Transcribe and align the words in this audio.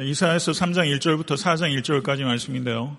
이사에서 0.00 0.52
3장 0.52 0.96
1절부터 0.96 1.34
4장 1.36 1.76
1절까지 1.80 2.22
말씀인데요. 2.22 2.96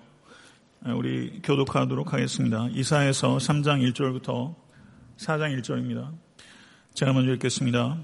우리 0.84 1.40
교독하도록 1.42 2.12
하겠습니다. 2.12 2.68
이사에서 2.72 3.38
3장 3.38 3.90
1절부터 3.90 4.54
4장 5.16 5.58
1절입니다. 5.58 6.10
제가 6.92 7.14
먼저 7.14 7.32
읽겠습니다. 7.32 7.96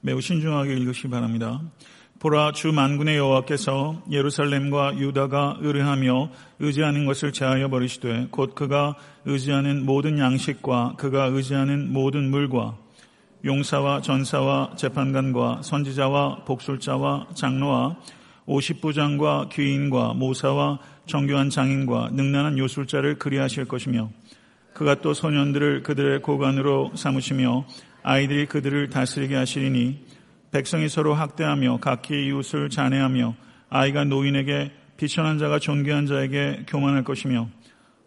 매우 0.00 0.22
신중하게 0.22 0.72
읽으시기 0.72 1.10
바랍니다. 1.10 1.60
보라 2.18 2.52
주 2.52 2.72
만군의 2.72 3.18
여호와께서 3.18 4.04
예루살렘과 4.10 4.96
유다가 4.96 5.58
의뢰하며 5.60 6.30
의지하는 6.60 7.04
것을 7.04 7.32
제하여 7.32 7.68
버리시되 7.68 8.28
곧 8.30 8.54
그가 8.54 8.96
의지하는 9.26 9.84
모든 9.84 10.18
양식과 10.18 10.94
그가 10.96 11.26
의지하는 11.26 11.92
모든 11.92 12.30
물과 12.30 12.74
용사와 13.44 14.00
전사와 14.00 14.76
재판관과 14.76 15.60
선지자와 15.62 16.44
복술자와 16.46 17.28
장로와 17.34 17.96
오십부장과 18.46 19.48
귀인과 19.52 20.14
모사와 20.14 20.78
정교한 21.06 21.50
장인과 21.50 22.10
능란한 22.12 22.58
요술자를 22.58 23.18
그리하실 23.18 23.66
것이며 23.66 24.10
그가 24.74 24.96
또 24.96 25.14
소년들을 25.14 25.82
그들의 25.82 26.22
고관으로 26.22 26.92
삼으시며 26.94 27.66
아이들이 28.02 28.46
그들을 28.46 28.88
다스리게 28.90 29.34
하시리니 29.34 30.04
백성이 30.52 30.88
서로 30.88 31.14
학대하며 31.14 31.78
각기 31.80 32.26
이웃을 32.26 32.70
잔해하며 32.70 33.34
아이가 33.68 34.04
노인에게 34.04 34.72
비천한 34.96 35.38
자가 35.38 35.58
존귀한 35.58 36.06
자에게 36.06 36.64
교만할 36.66 37.04
것이며 37.04 37.48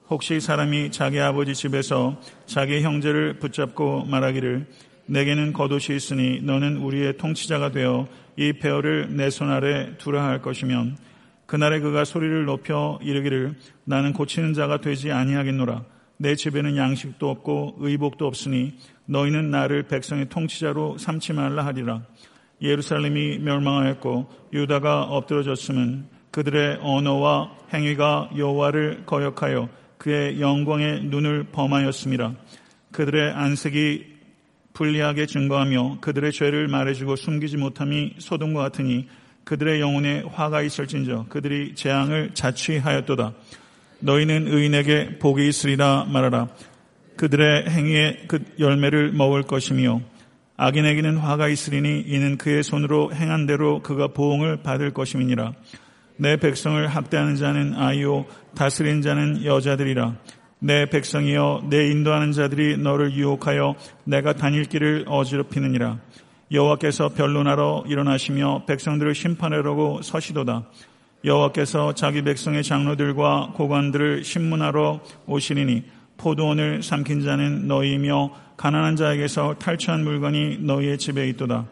혹시 0.10 0.40
사람이 0.40 0.92
자기 0.92 1.20
아버지 1.20 1.54
집에서 1.54 2.20
자기 2.46 2.82
형제를 2.82 3.40
붙잡고 3.40 4.06
말하기를 4.06 4.68
내게는 5.06 5.54
겉옷이 5.54 5.96
있으니 5.96 6.42
너는 6.42 6.78
우리의 6.78 7.18
통치자가 7.18 7.72
되어 7.72 8.08
이 8.36 8.54
폐허를 8.54 9.16
내 9.16 9.30
손 9.30 9.50
아래 9.52 9.98
두라 9.98 10.24
할 10.26 10.42
것이면 10.42 10.98
그날에 11.46 11.80
그가 11.80 12.04
소리를 12.06 12.46
높여 12.46 13.00
이르기를 13.02 13.56
나는 13.84 14.14
고치는 14.14 14.54
자가 14.54 14.82
되지 14.82 15.12
아니하겠노라 15.12 15.84
내 16.18 16.36
집에는 16.36 16.78
양식도 16.78 17.30
없고 17.30 17.76
의복도 17.80 18.26
없으니 18.26 18.74
너희는 19.06 19.52
나를 19.52 19.84
백성의 19.84 20.30
통치자로 20.30 20.98
삼지 20.98 21.34
말라 21.34 21.66
하리라 21.66 22.04
예루살렘이 22.62 23.40
멸망하였고 23.40 24.30
유다가 24.54 25.04
엎드러졌음은 25.04 26.06
그들의 26.32 26.80
언어와 26.82 27.52
행위가 27.74 28.32
여호와를 28.38 29.04
거역하여 29.06 29.70
그의 29.98 30.42
영광의 30.42 31.04
눈을 31.06 31.46
범하였습니다. 31.52 32.34
그들의 32.92 33.32
안색이 33.32 34.13
불리하게 34.74 35.28
증거하며 35.28 36.00
그들의 36.02 36.32
죄를 36.32 36.68
말해주고 36.68 37.16
숨기지 37.16 37.58
못함이 37.58 38.16
소돔과 38.18 38.62
같으니 38.62 39.08
그들의 39.44 39.82
영혼에 39.82 40.24
화가 40.32 40.62
있을진저 40.62 41.28
그들이 41.30 41.76
재앙을 41.76 42.32
자취하였도다. 42.34 43.34
너희는 44.00 44.48
의인에게 44.48 45.20
복이 45.20 45.48
있으리라 45.48 46.06
말하라. 46.06 46.50
그들의 47.18 47.70
행위에 47.70 48.24
그 48.28 48.44
열매를 48.60 49.12
먹을 49.14 49.44
것이며 49.44 50.02
악인에게는 50.58 51.18
화가 51.18 51.48
있으리니 51.48 52.02
이는 52.08 52.38
그의 52.38 52.64
손으로 52.64 53.14
행한 53.14 53.46
대로 53.46 53.82
그가 53.82 54.08
보응을 54.08 54.58
받을 54.58 54.92
것임이니라. 54.92 55.54
내 56.18 56.38
백성을 56.38 56.86
학대하는 56.88 57.36
자는 57.36 57.74
아이요 57.76 58.26
다스린 58.56 59.02
자는 59.02 59.44
여자들이라. 59.46 60.16
내 60.64 60.86
백성이여 60.86 61.64
내 61.70 61.92
인도하는 61.92 62.32
자들이 62.32 62.78
너를 62.78 63.12
유혹하여 63.12 63.76
내가 64.06 64.32
다닐 64.32 64.64
길을 64.64 65.04
어지럽히느니라. 65.10 66.00
여호와께서 66.54 67.10
변론하러 67.10 67.84
일어나시며 67.86 68.64
백성들을 68.66 69.14
심판하려고 69.14 70.02
서시도다. 70.02 70.64
여호와께서 71.26 71.96
자기 71.96 72.22
백성의 72.22 72.64
장로들과 72.64 73.52
고관들을 73.56 74.24
신문하러 74.24 75.02
오시리니 75.28 75.84
포도원을 76.16 76.82
삼킨 76.82 77.24
자는 77.24 77.68
너희이며 77.68 78.32
가난한 78.56 78.96
자에게서 78.96 79.56
탈취한 79.60 80.06
물건이 80.06 80.60
너희의 80.62 80.98
집에 80.98 81.28
있도다. 81.28 81.66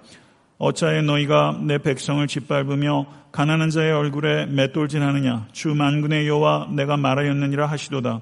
어찌하여 0.57 1.03
너희가 1.03 1.61
내 1.63 1.77
백성을 1.77 2.27
짓밟으며 2.27 3.05
가난한 3.31 3.69
자의 3.69 3.93
얼굴에 3.93 4.47
맷돌질하느냐 4.47 5.47
주 5.53 5.69
만군의 5.75 6.27
여호와 6.27 6.71
내가 6.75 6.97
말하였느니라 6.97 7.67
하시도다. 7.67 8.19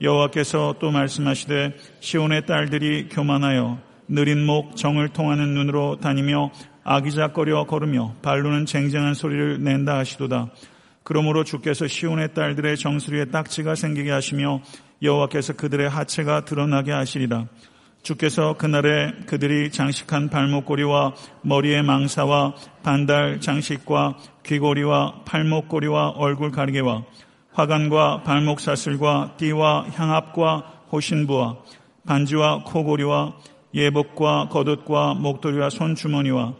여호와께서 0.00 0.76
또 0.78 0.90
말씀하시되 0.90 1.76
시온의 2.00 2.46
딸들이 2.46 3.08
교만하여 3.08 3.78
느린 4.08 4.44
목 4.44 4.76
정을 4.76 5.08
통하는 5.08 5.54
눈으로 5.54 5.98
다니며 6.00 6.50
아기작거려 6.84 7.64
걸으며 7.64 8.14
발로는 8.22 8.64
쟁쟁한 8.66 9.14
소리를 9.14 9.62
낸다 9.62 9.98
하시도다. 9.98 10.48
그러므로 11.02 11.44
주께서 11.44 11.86
시온의 11.86 12.34
딸들의 12.34 12.76
정수리에 12.76 13.26
딱지가 13.26 13.74
생기게 13.74 14.10
하시며 14.10 14.60
여호와께서 15.02 15.54
그들의 15.54 15.88
하체가 15.88 16.44
드러나게 16.44 16.92
하시리라. 16.92 17.46
주께서 18.02 18.54
그날에 18.56 19.12
그들이 19.26 19.70
장식한 19.70 20.30
발목고리와 20.30 21.14
머리의 21.42 21.82
망사와 21.82 22.54
반달 22.82 23.40
장식과 23.40 24.16
귀고리와 24.44 25.24
팔목고리와 25.26 26.10
얼굴 26.10 26.50
가리개와 26.52 27.04
화관과 27.58 28.22
발목 28.22 28.60
사슬과 28.60 29.34
띠와 29.36 29.86
향압과 29.90 30.84
호신부와 30.92 31.56
반지와 32.06 32.62
코고리와 32.62 33.34
예복과 33.74 34.48
겉옷과 34.48 35.14
목도리와 35.14 35.68
손주머니와 35.68 36.54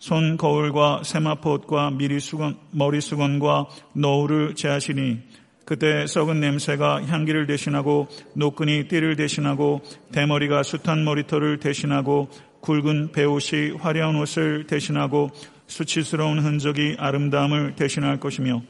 손 0.00 0.36
거울과 0.36 1.02
세마포옷과 1.04 1.92
미리 1.92 2.18
수건, 2.18 2.56
머리 2.72 3.00
수건과 3.00 3.68
노을을 3.92 4.56
제하시니 4.56 5.20
그때 5.64 6.08
썩은 6.08 6.40
냄새가 6.40 7.06
향기를 7.06 7.46
대신하고 7.46 8.08
노끈이 8.34 8.88
띠를 8.88 9.14
대신하고 9.14 9.82
대머리가 10.10 10.64
숱한 10.64 11.04
머리털을 11.04 11.60
대신하고 11.60 12.30
굵은 12.62 13.12
배옷이 13.12 13.76
화려한 13.78 14.16
옷을 14.16 14.66
대신하고 14.66 15.30
수치스러운 15.68 16.40
흔적이 16.40 16.96
아름다움을 16.98 17.76
대신할 17.76 18.18
것이며 18.18 18.60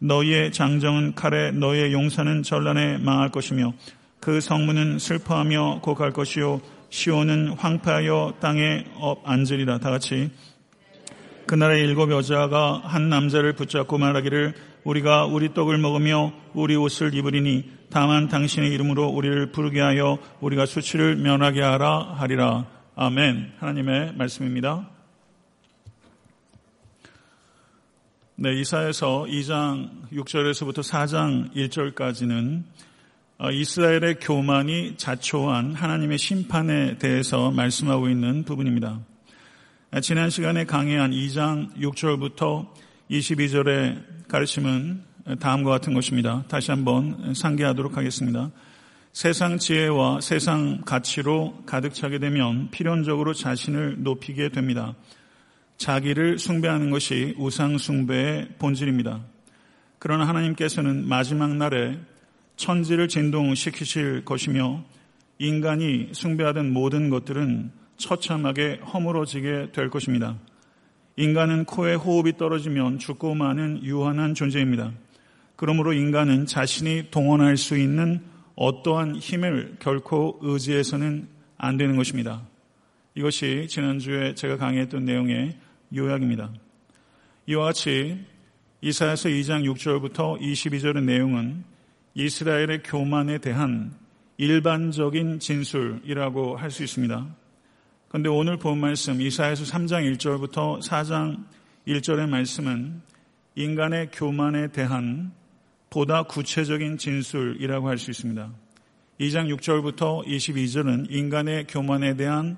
너희의 0.00 0.52
장정은 0.52 1.14
칼에 1.14 1.52
너희의 1.52 1.92
용사는 1.92 2.42
전란에 2.42 2.98
망할 2.98 3.30
것이며 3.30 3.72
그 4.18 4.40
성문은 4.40 4.98
슬퍼하며 4.98 5.80
곡할 5.82 6.12
것이요 6.12 6.60
시온은 6.90 7.52
황폐하여 7.52 8.34
땅에 8.40 8.84
엎 8.96 9.22
앉으리라. 9.24 9.78
다 9.78 9.90
같이 9.90 10.30
그날의 11.46 11.82
일곱 11.82 12.10
여자가 12.10 12.82
한 12.84 13.08
남자를 13.08 13.54
붙잡고 13.54 13.98
말하기를 13.98 14.54
우리가 14.84 15.26
우리 15.26 15.52
떡을 15.52 15.78
먹으며 15.78 16.32
우리 16.54 16.76
옷을 16.76 17.14
입으리니 17.14 17.70
다만 17.90 18.28
당신의 18.28 18.70
이름으로 18.72 19.08
우리를 19.08 19.52
부르게 19.52 19.80
하여 19.80 20.18
우리가 20.40 20.66
수치를 20.66 21.16
면하게 21.16 21.60
하라 21.60 22.14
하리라. 22.18 22.66
아멘. 22.96 23.52
하나님의 23.58 24.14
말씀입니다. 24.16 24.99
네, 28.42 28.54
이사에서 28.58 29.26
2장 29.28 30.08
6절에서부터 30.12 30.76
4장 30.76 31.54
1절까지는 31.54 32.62
어, 33.36 33.50
이스라엘의 33.50 34.16
교만이 34.18 34.94
자초한 34.96 35.74
하나님의 35.74 36.16
심판에 36.16 36.96
대해서 36.96 37.50
말씀하고 37.50 38.08
있는 38.08 38.44
부분입니다. 38.44 38.98
지난 40.00 40.30
시간에 40.30 40.64
강의한 40.64 41.10
2장 41.10 41.76
6절부터 41.76 42.68
22절의 43.10 44.26
가르침은 44.26 45.02
다음과 45.38 45.68
같은 45.68 45.92
것입니다. 45.92 46.42
다시 46.48 46.70
한번 46.70 47.34
상기하도록 47.34 47.98
하겠습니다. 47.98 48.50
세상 49.12 49.58
지혜와 49.58 50.22
세상 50.22 50.80
가치로 50.86 51.64
가득 51.66 51.92
차게 51.92 52.18
되면 52.20 52.70
필연적으로 52.70 53.34
자신을 53.34 53.96
높이게 53.98 54.48
됩니다. 54.48 54.94
자기를 55.80 56.38
숭배하는 56.38 56.90
것이 56.90 57.34
우상 57.38 57.78
숭배의 57.78 58.48
본질입니다. 58.58 59.24
그러나 59.98 60.28
하나님께서는 60.28 61.08
마지막 61.08 61.56
날에 61.56 61.98
천지를 62.56 63.08
진동시키실 63.08 64.26
것이며 64.26 64.84
인간이 65.38 66.10
숭배하던 66.12 66.70
모든 66.70 67.08
것들은 67.08 67.70
처참하게 67.96 68.80
허물어지게 68.92 69.72
될 69.72 69.88
것입니다. 69.88 70.36
인간은 71.16 71.64
코에 71.64 71.94
호흡이 71.94 72.36
떨어지면 72.36 72.98
죽고 72.98 73.34
마는 73.34 73.82
유한한 73.82 74.34
존재입니다. 74.34 74.92
그러므로 75.56 75.94
인간은 75.94 76.44
자신이 76.44 77.04
동원할 77.10 77.56
수 77.56 77.78
있는 77.78 78.20
어떠한 78.54 79.16
힘을 79.16 79.76
결코 79.78 80.38
의지해서는 80.42 81.26
안 81.56 81.78
되는 81.78 81.96
것입니다. 81.96 82.42
이것이 83.14 83.66
지난주에 83.68 84.34
제가 84.34 84.58
강의했던 84.58 85.06
내용의 85.06 85.56
요약입니다. 85.94 86.52
이와 87.46 87.66
같이 87.66 88.24
이사야서 88.80 89.28
2장 89.28 89.64
6절부터 89.74 90.40
22절의 90.40 91.02
내용은 91.02 91.64
이스라엘의 92.14 92.82
교만에 92.84 93.38
대한 93.38 93.92
일반적인 94.36 95.40
진술이라고 95.40 96.56
할 96.56 96.70
수 96.70 96.84
있습니다. 96.84 97.26
그런데 98.08 98.28
오늘 98.28 98.56
본 98.56 98.78
말씀 98.78 99.20
이사야서 99.20 99.64
3장 99.64 100.16
1절부터 100.16 100.80
4장 100.80 101.44
1절의 101.86 102.28
말씀은 102.28 103.02
인간의 103.56 104.10
교만에 104.12 104.68
대한 104.68 105.32
보다 105.90 106.22
구체적인 106.22 106.98
진술이라고 106.98 107.88
할 107.88 107.98
수 107.98 108.10
있습니다. 108.12 108.50
2장 109.20 109.54
6절부터 109.56 110.24
22절은 110.24 111.10
인간의 111.10 111.66
교만에 111.66 112.14
대한 112.14 112.56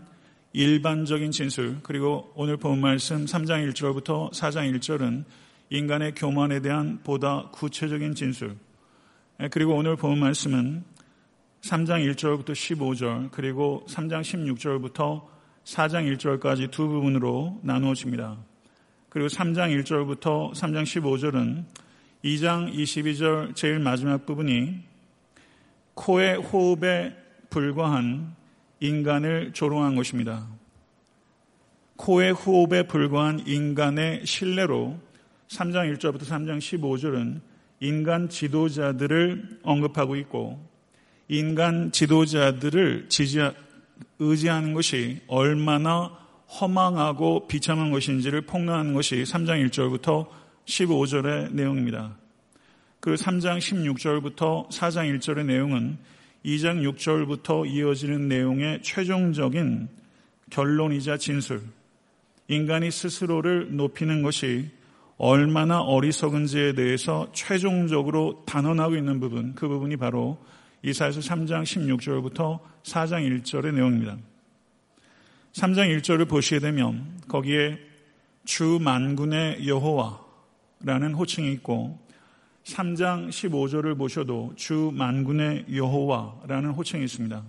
일반적인 0.53 1.31
진술, 1.31 1.79
그리고 1.83 2.31
오늘 2.35 2.59
본 2.59 2.81
말씀 2.81 3.25
3장 3.25 3.67
1절부터 3.71 4.33
4장 4.33 4.71
1절은 4.77 5.25
인간의 5.71 6.15
교만에 6.15 6.61
대한 6.61 7.01
보다 7.03 7.49
구체적인 7.53 8.15
진술, 8.15 8.57
그리고 9.51 9.75
오늘 9.75 9.97
본 9.97 10.19
말씀은 10.19 10.85
3장 11.63 12.15
1절부터 12.15 12.51
15절, 12.51 13.31
그리고 13.31 13.87
3장 13.89 14.21
16절부터 14.21 15.23
4장 15.65 16.17
1절까지 16.17 16.71
두 16.71 16.87
부분으로 16.87 17.61
나누어집니다. 17.63 18.37
그리고 19.09 19.29
3장 19.29 19.79
1절부터 19.83 20.53
3장 20.53 20.83
15절은 20.83 21.65
2장 22.25 22.75
22절 22.75 23.55
제일 23.55 23.79
마지막 23.79 24.27
부분이 24.27 24.81
코의 25.95 26.37
호흡에 26.37 27.17
불과한 27.49 28.35
인간을 28.83 29.53
조롱한 29.53 29.95
것입니다. 29.95 30.49
코의 31.97 32.33
호흡에 32.33 32.89
불과한 32.89 33.45
인간의 33.47 34.27
신뢰로 34.27 34.99
3장 35.47 35.97
1절부터 35.97 36.23
3장 36.23 36.59
15절은 36.59 37.41
인간 37.79 38.29
지도자들을 38.29 39.61
언급하고 39.63 40.17
있고 40.17 40.69
인간 41.29 41.93
지도자들을 41.93 43.09
지지, 43.09 43.39
의지하는 44.19 44.75
것이 44.75 45.21
얼마나 45.29 46.19
허망하고 46.61 47.47
비참한 47.47 47.93
것인지를 47.93 48.43
폭로하는 48.43 48.95
것이 48.95 49.23
3장 49.23 49.65
1절부터 49.69 50.27
15절의 50.67 51.53
내용입니다. 51.53 52.17
그 52.99 53.15
3장 53.15 53.59
16절부터 53.59 54.69
4장 54.71 55.17
1절의 55.19 55.47
내용은 55.47 55.99
2장 56.45 56.83
6절부터 56.93 57.69
이어지는 57.71 58.29
내용의 58.29 58.83
최종적인 58.83 59.89
결론이자 60.51 61.17
진술. 61.17 61.63
인간이 62.49 62.91
스스로를 62.91 63.77
높이는 63.77 64.23
것이 64.23 64.71
얼마나 65.17 65.81
어리석은지에 65.81 66.75
대해서 66.75 67.31
최종적으로 67.33 68.43
단언하고 68.45 68.97
있는 68.97 69.21
부분, 69.21 69.55
그 69.55 69.69
부분이 69.69 69.97
바로 69.97 70.39
이사에서 70.83 71.21
3장 71.21 71.63
16절부터 71.63 72.59
4장 72.83 73.43
1절의 73.43 73.75
내용입니다. 73.75 74.19
3장 75.53 75.97
1절을 75.97 76.29
보시게 76.29 76.59
되면 76.59 77.21
거기에 77.29 77.79
주 78.45 78.79
만군의 78.81 79.69
여호와라는 79.69 81.15
호칭이 81.15 81.53
있고 81.53 82.02
3장 82.65 83.29
15절을 83.29 83.99
보셔도 83.99 84.53
주 84.57 84.93
만군의 84.95 85.67
여호와라는 85.75 86.71
호칭이 86.71 87.05
있습니다. 87.05 87.43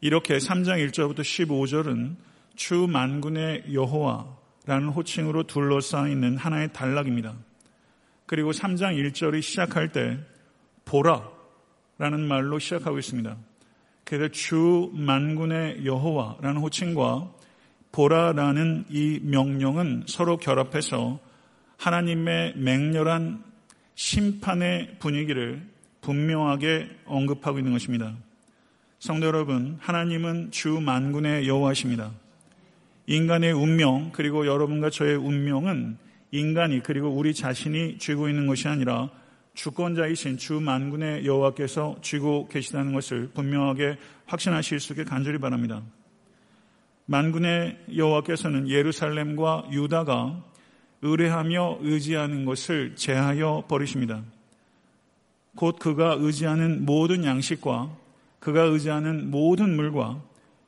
이렇게 0.00 0.38
3장 0.38 0.88
1절부터 0.90 1.20
15절은 1.20 2.16
주 2.54 2.86
만군의 2.88 3.72
여호와라는 3.72 4.88
호칭으로 4.88 5.44
둘러싸여 5.44 6.08
있는 6.08 6.36
하나의 6.36 6.72
단락입니다. 6.72 7.34
그리고 8.26 8.50
3장 8.52 8.96
1절이 8.96 9.42
시작할 9.42 9.92
때 9.92 10.18
보라 10.84 11.28
라는 11.98 12.26
말로 12.26 12.58
시작하고 12.58 12.98
있습니다. 12.98 13.36
그래서 14.04 14.28
주 14.32 14.90
만군의 14.94 15.84
여호와라는 15.84 16.60
호칭과 16.60 17.30
보라라는 17.92 18.86
이 18.88 19.20
명령은 19.22 20.04
서로 20.06 20.36
결합해서 20.38 21.20
하나님의 21.76 22.54
맹렬한 22.56 23.51
심판의 23.94 24.96
분위기를 24.98 25.62
분명하게 26.00 26.88
언급하고 27.06 27.58
있는 27.58 27.72
것입니다. 27.72 28.14
성도 28.98 29.26
여러분, 29.26 29.78
하나님은 29.80 30.50
주 30.50 30.80
만군의 30.80 31.48
여호와십니다. 31.48 32.12
인간의 33.06 33.52
운명 33.52 34.10
그리고 34.12 34.46
여러분과 34.46 34.90
저의 34.90 35.16
운명은 35.16 35.96
인간이 36.30 36.82
그리고 36.82 37.08
우리 37.08 37.34
자신이 37.34 37.98
쥐고 37.98 38.28
있는 38.28 38.46
것이 38.46 38.68
아니라 38.68 39.10
주권자이신 39.54 40.38
주 40.38 40.60
만군의 40.60 41.26
여호와께서 41.26 41.96
쥐고 42.00 42.48
계시다는 42.48 42.92
것을 42.94 43.28
분명하게 43.34 43.98
확신하실 44.26 44.80
수 44.80 44.92
있게 44.94 45.04
간절히 45.04 45.38
바랍니다. 45.38 45.82
만군의 47.06 47.78
여호와께서는 47.94 48.68
예루살렘과 48.68 49.68
유다가 49.72 50.42
의뢰하며 51.02 51.78
의지하는 51.80 52.44
것을 52.44 52.94
제하여 52.96 53.64
버리십니다. 53.68 54.22
곧 55.56 55.78
그가 55.78 56.16
의지하는 56.18 56.86
모든 56.86 57.24
양식과 57.24 57.90
그가 58.38 58.62
의지하는 58.62 59.30
모든 59.30 59.76
물과 59.76 60.22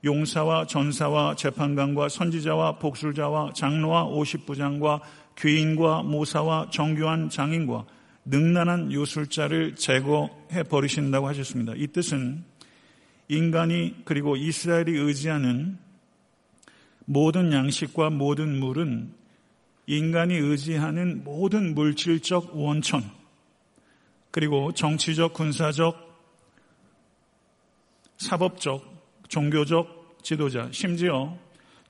용사와 0.04 0.66
전사와 0.66 1.36
재판관과 1.36 2.08
선지자와 2.08 2.78
복술자와 2.78 3.54
장로와 3.54 4.04
오십부장과 4.04 5.00
귀인과 5.38 6.02
모사와 6.02 6.69
정교한 6.70 7.30
장인과 7.30 7.87
능란한 8.26 8.92
요술자를 8.92 9.76
제거해 9.76 10.62
버리신다고 10.69 11.26
하셨습니다. 11.28 11.72
이 11.76 11.87
뜻은 11.87 12.44
인간이 13.28 13.96
그리고 14.04 14.37
이스라엘이 14.37 14.92
의지하는 14.98 15.78
모든 17.06 17.52
양식과 17.52 18.10
모든 18.10 18.58
물은 18.58 19.24
인간이 19.86 20.34
의지하는 20.34 21.25
모든 21.25 21.75
물질적 21.75 22.56
원천 22.56 23.02
그리고 24.31 24.72
정치적, 24.72 25.34
군사적, 25.34 26.04
사법적, 28.16 28.82
종교적 29.28 30.19
지도자, 30.22 30.69
심지어 30.72 31.36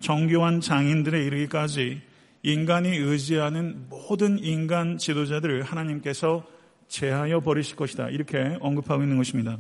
정교한 0.00 0.60
장인들에 0.60 1.24
이르기까지 1.24 2.02
인간이 2.42 2.88
의지하는 2.88 3.86
모든 3.88 4.38
인간 4.38 4.98
지도자들을 4.98 5.62
하나님께서 5.62 6.44
제하여 6.88 7.40
버리실 7.40 7.76
것이다. 7.76 8.10
이렇게 8.10 8.58
언급하고 8.60 9.02
있는 9.02 9.16
것입니다. 9.16 9.58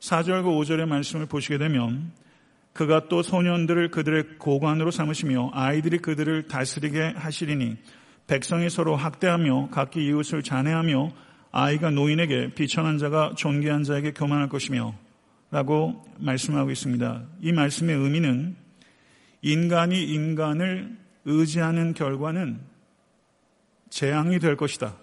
4절과 0.00 0.44
5절의 0.44 0.86
말씀을 0.86 1.26
보시게 1.26 1.58
되면 1.58 2.12
그가 2.74 3.08
또 3.08 3.22
소년들을 3.22 3.90
그들의 3.92 4.38
고관으로 4.38 4.90
삼으시며 4.90 5.52
아이들이 5.54 5.98
그들을 5.98 6.48
다스리게 6.48 7.14
하시리니 7.16 7.76
백성이 8.26 8.68
서로 8.68 8.96
학대하며 8.96 9.68
각기 9.70 10.04
이웃을 10.06 10.42
잔해하며 10.42 11.12
아이가 11.52 11.90
노인에게 11.90 12.54
비천한 12.54 12.98
자가 12.98 13.34
존귀한 13.36 13.84
자에게 13.84 14.12
교만할 14.12 14.48
것이며 14.48 14.94
라고 15.52 16.04
말씀하고 16.18 16.72
있습니다. 16.72 17.22
이 17.42 17.52
말씀의 17.52 17.96
의미는 17.96 18.56
인간이 19.40 20.02
인간을 20.02 20.98
의지하는 21.26 21.94
결과는 21.94 22.58
재앙이 23.88 24.40
될 24.40 24.56
것이다. 24.56 24.96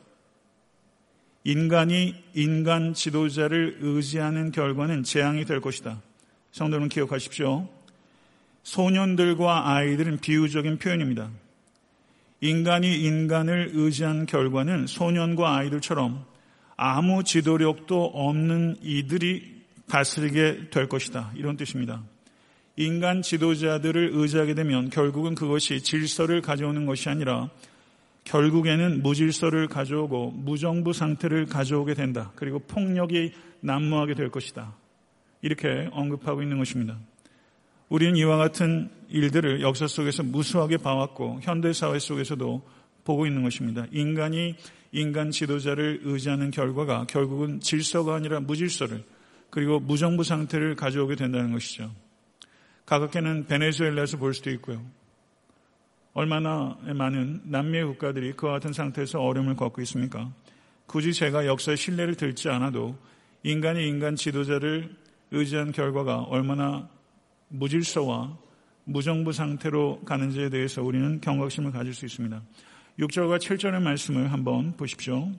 인간이 1.46 2.22
인간 2.34 2.94
지도자를 2.94 3.78
의지하는 3.80 4.52
결과는 4.52 5.04
재앙이 5.04 5.46
될 5.46 5.62
것이다. 5.62 6.02
성도는 6.52 6.90
기억하십시오. 6.90 7.68
소년들과 8.64 9.74
아이들은 9.74 10.20
비유적인 10.20 10.78
표현입니다. 10.78 11.30
인간이 12.42 13.02
인간을 13.02 13.72
의지한 13.74 14.26
결과는 14.26 14.88
소년과 14.88 15.56
아이들처럼 15.58 16.26
아무 16.76 17.24
지도력도 17.24 18.06
없는 18.14 18.78
이들이 18.82 19.62
다스리게 19.88 20.70
될 20.72 20.90
것이다. 20.90 21.32
이런 21.36 21.58
뜻입니다. 21.58 22.04
인간 22.78 23.22
지도자들을 23.22 24.12
의지하게 24.14 24.56
되면 24.56 24.90
결국은 24.90 25.36
그것이 25.36 25.82
질서를 25.82 26.42
가져오는 26.42 26.86
것이 26.86 27.10
아니라 27.10 27.50
결국에는 28.24 29.04
무질서를 29.04 29.68
가져오고 29.68 30.32
무정부 30.32 30.94
상태를 30.94 31.46
가져오게 31.46 31.94
된다. 31.94 32.32
그리고 32.36 32.60
폭력이 32.60 33.34
난무하게 33.60 34.16
될 34.16 34.30
것이다. 34.30 34.74
이렇게 35.42 35.90
언급하고 35.92 36.42
있는 36.42 36.58
것입니다. 36.58 36.98
우리는 37.90 38.16
이와 38.16 38.38
같은 38.38 38.90
일들을 39.10 39.62
역사 39.62 39.88
속에서 39.88 40.24
무수하게 40.24 40.78
봐왔고 40.78 41.40
현대 41.42 41.74
사회 41.74 42.00
속에서도 42.00 42.62
보고 43.04 43.26
있는 43.26 43.44
것입니다. 43.44 43.86
인간이 43.92 44.56
인간 44.92 45.32
지도자를 45.32 46.02
의지하는 46.04 46.52
결과가 46.52 47.06
결국은 47.08 47.60
질서가 47.60 48.16
아니라 48.16 48.40
무질서를 48.40 49.04
그리고 49.50 49.80
무정부 49.80 50.24
상태를 50.24 50.76
가져오게 50.76 51.16
된다는 51.16 51.52
것이죠. 51.52 51.92
가깝게는 52.86 53.48
베네수엘라에서 53.48 54.18
볼 54.18 54.34
수도 54.34 54.52
있고요. 54.52 54.84
얼마나 56.14 56.78
많은 56.82 57.42
남미의 57.46 57.86
국가들이 57.86 58.34
그와 58.34 58.54
같은 58.54 58.74
상태에서 58.74 59.22
어려움을 59.22 59.56
겪고 59.56 59.82
있습니까? 59.84 60.32
굳이 60.86 61.14
제가 61.14 61.46
역사의 61.46 61.78
신뢰를 61.78 62.16
들지 62.16 62.50
않아도 62.50 62.98
인간이 63.44 63.88
인간 63.88 64.16
지도자를 64.16 64.94
의지한 65.32 65.72
결과가 65.72 66.24
얼마나 66.24 66.90
무질서와 67.48 68.38
무정부 68.84 69.32
상태로 69.32 70.02
가는지에 70.06 70.50
대해서 70.50 70.84
우리는 70.84 71.22
경각심을 71.22 71.72
가질 71.72 71.94
수 71.94 72.06
있습니다. 72.06 72.42
6절과 73.00 73.40
7절의 73.40 73.82
말씀을 73.82 74.32
한번 74.32 74.76
보십시오. 74.76 75.32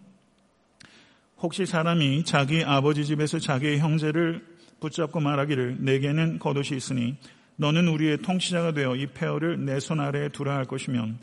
혹시 1.39 1.67
사람이 1.67 2.25
자기 2.25 2.65
아버지 2.65 3.05
집에서 3.05 3.39
자기의 3.39 3.81
형제를 3.81 4.47
붙잡고 4.81 5.21
말하기를 5.21 5.79
내게는 5.81 6.39
겉옷이 6.39 6.77
있으니 6.77 7.17
너는 7.57 7.89
우리의 7.89 8.19
통치자가 8.19 8.73
되어 8.73 8.97
이 8.97 9.07
폐허를 9.07 9.65
내 9.65 9.79
손 9.79 10.01
아래에 10.01 10.31
두라 10.31 10.57
할 10.57 10.65
것이면 10.65 11.19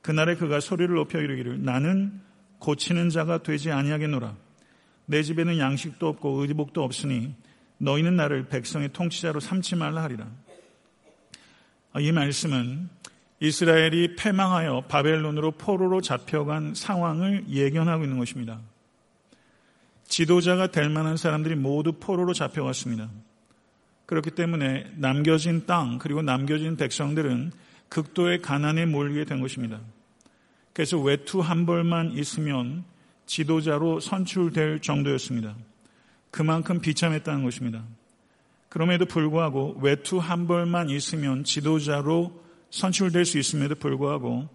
그날에 0.00 0.34
그가 0.36 0.60
소리를 0.60 0.94
높여 0.94 1.20
이르기를 1.20 1.62
나는 1.62 2.20
고치는 2.58 3.10
자가 3.10 3.42
되지 3.42 3.70
아니하겠노라 3.70 4.34
내 5.06 5.22
집에는 5.22 5.58
양식도 5.58 6.08
없고 6.08 6.42
의복도 6.42 6.82
없으니 6.82 7.34
너희는 7.78 8.16
나를 8.16 8.48
백성의 8.48 8.92
통치자로 8.92 9.40
삼지 9.40 9.76
말라 9.76 10.02
하리라. 10.02 10.26
이 12.00 12.12
말씀은 12.12 12.88
이스라엘이 13.40 14.16
패망하여 14.16 14.84
바벨론으로 14.88 15.52
포로로 15.52 16.00
잡혀간 16.00 16.74
상황을 16.74 17.44
예견하고 17.48 18.04
있는 18.04 18.18
것입니다. 18.18 18.60
지도자가 20.06 20.68
될 20.68 20.88
만한 20.88 21.16
사람들이 21.16 21.54
모두 21.54 21.92
포로로 21.92 22.32
잡혀갔습니다. 22.32 23.10
그렇기 24.06 24.30
때문에 24.32 24.92
남겨진 24.96 25.66
땅 25.66 25.98
그리고 25.98 26.22
남겨진 26.22 26.76
백성들은 26.76 27.52
극도의 27.88 28.42
가난에 28.42 28.86
몰리게 28.86 29.24
된 29.24 29.40
것입니다. 29.40 29.80
그래서 30.72 30.98
외투 30.98 31.40
한 31.40 31.66
벌만 31.66 32.12
있으면 32.12 32.84
지도자로 33.26 34.00
선출될 34.00 34.80
정도였습니다. 34.80 35.54
그만큼 36.34 36.80
비참했다는 36.80 37.44
것입니다. 37.44 37.84
그럼에도 38.68 39.06
불구하고 39.06 39.78
외투 39.80 40.18
한 40.18 40.48
벌만 40.48 40.90
있으면 40.90 41.44
지도자로 41.44 42.42
선출될 42.70 43.24
수 43.24 43.38
있음에도 43.38 43.76
불구하고 43.76 44.48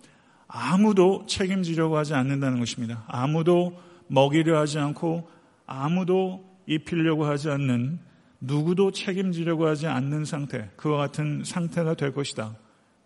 아무도 0.49 1.25
책임지려고 1.25 1.95
하지 1.95 2.15
않는다는 2.15 2.59
것입니다. 2.59 3.05
아무도 3.07 3.81
먹이려 4.07 4.59
하지 4.59 4.77
않고 4.77 5.29
아무도 5.65 6.43
입히려고 6.67 7.23
하지 7.23 7.49
않는 7.49 7.99
누구도 8.41 8.91
책임지려고 8.91 9.65
하지 9.65 9.87
않는 9.87 10.25
상태, 10.25 10.69
그와 10.75 10.97
같은 10.97 11.45
상태가 11.45 11.93
될 11.93 12.13
것이다. 12.13 12.57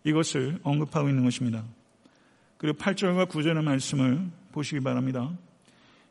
이것을 0.02 0.58
언급하고 0.64 1.08
있는 1.08 1.22
것입니다. 1.22 1.62
그리고 2.56 2.76
8절과 2.78 3.28
9절의 3.28 3.62
말씀을 3.62 4.30
보시기 4.50 4.80
바랍니다. 4.80 5.30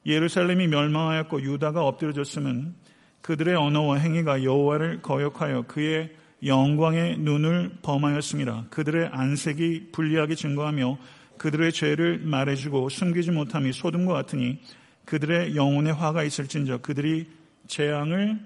예루살렘이 0.06 0.68
멸망하였고 0.68 1.42
유다가 1.42 1.86
엎드려졌으면 1.86 2.76
그들의 3.22 3.56
언어와 3.56 3.98
행위가 3.98 4.44
여호와를 4.44 5.02
거역하여 5.02 5.64
그의 5.64 6.14
영광의 6.46 7.20
눈을 7.20 7.78
범하였습니다. 7.82 8.66
그들의 8.70 9.10
안색이 9.12 9.92
불리하게 9.94 10.36
증거하며 10.36 10.98
그들의 11.38 11.72
죄를 11.72 12.20
말해주고 12.20 12.90
숨기지 12.90 13.32
못함이 13.32 13.72
소돔과 13.72 14.14
같으니 14.14 14.60
그들의 15.06 15.56
영혼에 15.56 15.92
화가 15.92 16.24
있을진저 16.24 16.80
그들이 16.80 17.28
재앙을 17.68 18.40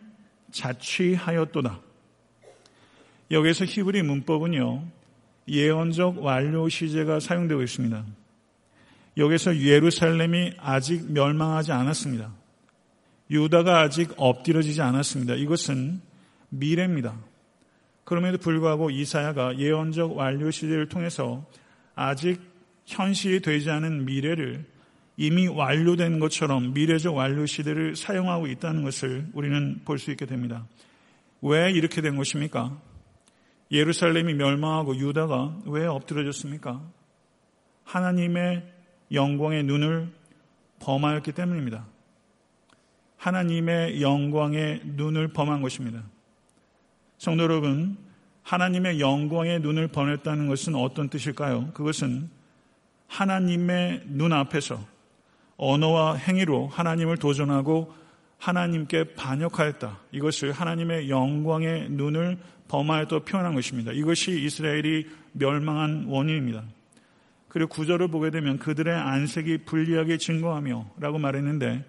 자취하였도다. 0.52 1.82
여기서 3.32 3.66
히브리 3.66 4.04
문법은요 4.04 4.86
예언적 5.48 6.24
완료 6.24 6.70
시제가 6.70 7.20
사용되고 7.20 7.62
있습니다. 7.62 8.06
여기서 9.18 9.58
예루살렘이 9.62 10.54
아직 10.60 11.12
멸망하지 11.12 11.72
않았습니다. 11.72 12.32
유다가 13.32 13.82
아직 13.82 14.14
엎드려지지 14.16 14.82
않았습니다. 14.82 15.36
이것은 15.36 16.02
미래입니다. 16.50 17.18
그럼에도 18.04 18.38
불구하고 18.38 18.90
이사야가 18.90 19.58
예언적 19.58 20.16
완료 20.16 20.50
시대를 20.50 20.88
통해서 20.88 21.46
아직 21.96 22.40
현실이 22.86 23.42
되지 23.42 23.70
않은 23.70 24.06
미래를 24.06 24.66
이미 25.18 25.48
완료된 25.48 26.20
것처럼 26.20 26.74
미래적 26.74 27.16
완료 27.16 27.46
시대를 27.46 27.96
사용하고 27.96 28.48
있다는 28.48 28.84
것을 28.84 29.28
우리는 29.34 29.82
볼 29.84 29.98
수 29.98 30.12
있게 30.12 30.26
됩니다. 30.26 30.66
왜 31.42 31.72
이렇게 31.72 32.02
된 32.02 32.16
것입니까? 32.16 32.80
예루살렘이 33.72 34.36
멸망하고 34.36 34.96
유다가 34.96 35.58
왜 35.66 35.86
엎드려졌습니까? 35.86 36.82
하나님의 37.84 38.77
영광의 39.12 39.64
눈을 39.64 40.10
범하였기 40.80 41.32
때문입니다. 41.32 41.86
하나님의 43.18 44.02
영광의 44.02 44.82
눈을 44.84 45.30
범한 45.30 45.62
것입니다. 45.62 46.04
성도 47.18 47.44
여러분, 47.44 47.98
하나님의 48.44 49.00
영광의 49.00 49.60
눈을 49.60 49.88
번했다는 49.88 50.48
것은 50.48 50.76
어떤 50.76 51.10
뜻일까요? 51.10 51.72
그것은 51.74 52.30
하나님의 53.08 54.04
눈 54.06 54.34
앞에서 54.34 54.86
언어와 55.58 56.16
행위로 56.16 56.68
하나님을 56.68 57.18
도전하고 57.18 57.94
하나님께 58.38 59.16
반역하였다. 59.16 60.00
이것을 60.12 60.52
하나님의 60.52 61.10
영광의 61.10 61.90
눈을 61.90 62.38
범하였다 62.68 63.20
표현한 63.20 63.56
것입니다. 63.56 63.92
이것이 63.92 64.44
이스라엘이 64.44 65.08
멸망한 65.34 66.06
원인입니다. 66.08 66.64
그리고 67.58 67.70
구절을 67.70 68.10
보게 68.10 68.30
되면 68.30 68.60
그들의 68.60 68.94
안색이 68.96 69.66
불리하게 69.66 70.20
증거하며 70.20 70.92
라고 71.00 71.18
말했는데 71.18 71.84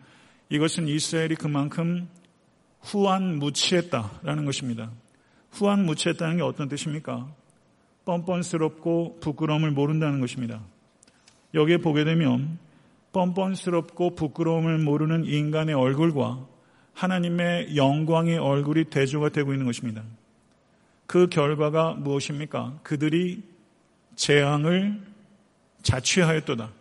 이것은 0.48 0.88
이스라엘이 0.88 1.34
그만큼 1.34 2.08
후한 2.80 3.38
무치했다라는 3.38 4.46
것입니다. 4.46 4.90
후한 5.50 5.84
무치했다는 5.84 6.38
게 6.38 6.42
어떤 6.42 6.70
뜻입니까? 6.70 7.30
뻔뻔스럽고 8.06 9.18
부끄러움을 9.20 9.70
모른다는 9.72 10.20
것입니다. 10.20 10.62
여기에 11.52 11.78
보게 11.78 12.04
되면 12.04 12.58
뻔뻔스럽고 13.12 14.14
부끄러움을 14.14 14.78
모르는 14.78 15.26
인간의 15.26 15.74
얼굴과 15.74 16.46
하나님의 16.94 17.76
영광의 17.76 18.38
얼굴이 18.38 18.84
대조가 18.84 19.28
되고 19.28 19.52
있는 19.52 19.66
것입니다. 19.66 20.02
그 21.06 21.26
결과가 21.28 21.92
무엇입니까? 21.92 22.78
그들이 22.82 23.42
재앙을 24.16 25.17
자취하였도다. 25.82 26.72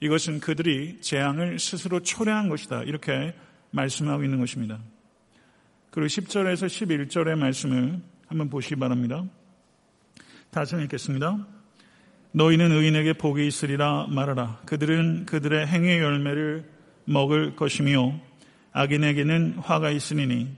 이것은 0.00 0.40
그들이 0.40 1.00
재앙을 1.00 1.58
스스로 1.58 2.00
초래한 2.00 2.48
것이다. 2.48 2.82
이렇게 2.82 3.34
말씀하고 3.70 4.22
있는 4.24 4.38
것입니다. 4.38 4.78
그리고 5.90 6.08
10절에서 6.08 6.66
11절의 6.66 7.36
말씀을 7.36 8.00
한번 8.26 8.50
보시기 8.50 8.76
바랍니다. 8.76 9.24
다시 10.50 10.76
읽겠습니다. 10.76 11.46
너희는 12.32 12.72
의인에게 12.72 13.14
복이 13.14 13.46
있으리라 13.46 14.06
말하라. 14.08 14.60
그들은 14.66 15.24
그들의 15.26 15.66
행위의 15.66 16.00
열매를 16.00 16.68
먹을 17.04 17.54
것이며 17.54 18.20
악인에게는 18.72 19.58
화가 19.58 19.90
있으니 19.90 20.48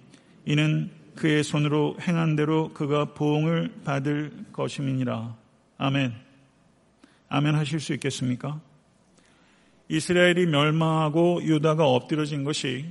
이는 0.46 0.90
그의 1.16 1.44
손으로 1.44 1.96
행한 2.00 2.36
대로 2.36 2.72
그가 2.72 3.14
보응을 3.14 3.82
받을 3.84 4.32
것임이니라. 4.52 5.36
아멘. 5.78 6.25
아멘 7.28 7.54
하실 7.54 7.80
수 7.80 7.92
있겠습니까? 7.94 8.60
이스라엘이 9.88 10.46
멸망하고 10.46 11.42
유다가 11.42 11.86
엎드려진 11.86 12.44
것이 12.44 12.86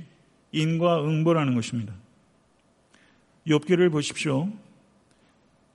인과응보라는 0.52 1.54
것입니다. 1.54 1.92
욥기를 3.46 3.90
보십시오. 3.92 4.48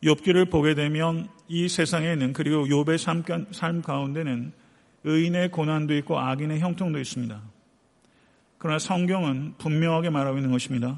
욥기를 0.03 0.49
보게 0.49 0.73
되면 0.73 1.29
이 1.47 1.69
세상에는 1.69 2.33
그리고 2.33 2.65
욥의 2.65 2.97
삶 3.53 3.81
가운데는 3.81 4.51
의인의 5.03 5.51
고난도 5.51 5.95
있고 5.97 6.19
악인의 6.19 6.59
형통도 6.59 6.99
있습니다. 6.99 7.41
그러나 8.57 8.79
성경은 8.79 9.55
분명하게 9.57 10.09
말하고 10.09 10.37
있는 10.37 10.51
것입니다. 10.51 10.97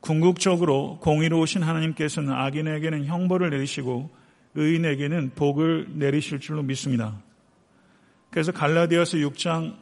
궁극적으로 0.00 0.98
공의로우신 1.00 1.62
하나님께서는 1.62 2.32
악인에게는 2.32 3.06
형벌을 3.06 3.50
내리시고 3.50 4.10
의인에게는 4.54 5.32
복을 5.34 5.88
내리실 5.94 6.40
줄로 6.40 6.62
믿습니다. 6.62 7.22
그래서 8.30 8.52
갈라디아서 8.52 9.18
6장 9.18 9.76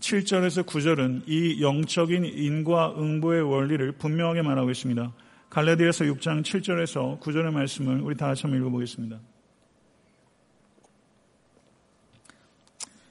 7절에서 0.00 0.66
9절은 0.66 1.22
이 1.26 1.62
영적인 1.62 2.24
인과 2.24 2.94
응보의 2.98 3.42
원리를 3.42 3.92
분명하게 3.92 4.42
말하고 4.42 4.70
있습니다. 4.70 5.12
갈라디아서 5.50 6.04
6장 6.06 6.42
7절에서 6.42 7.20
9절의 7.20 7.52
말씀을 7.52 8.00
우리 8.00 8.16
다 8.16 8.26
같이 8.26 8.42
한번 8.42 8.60
읽어보겠습니다. 8.60 9.18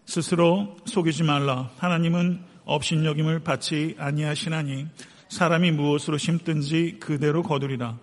스스로 0.06 0.78
속이지 0.86 1.24
말라. 1.24 1.72
하나님은 1.78 2.42
업신여김을 2.66 3.40
받지 3.40 3.96
아니하시나니 3.98 4.88
사람이 5.30 5.72
무엇으로 5.72 6.18
심든지 6.18 6.98
그대로 7.00 7.42
거두리라. 7.42 7.98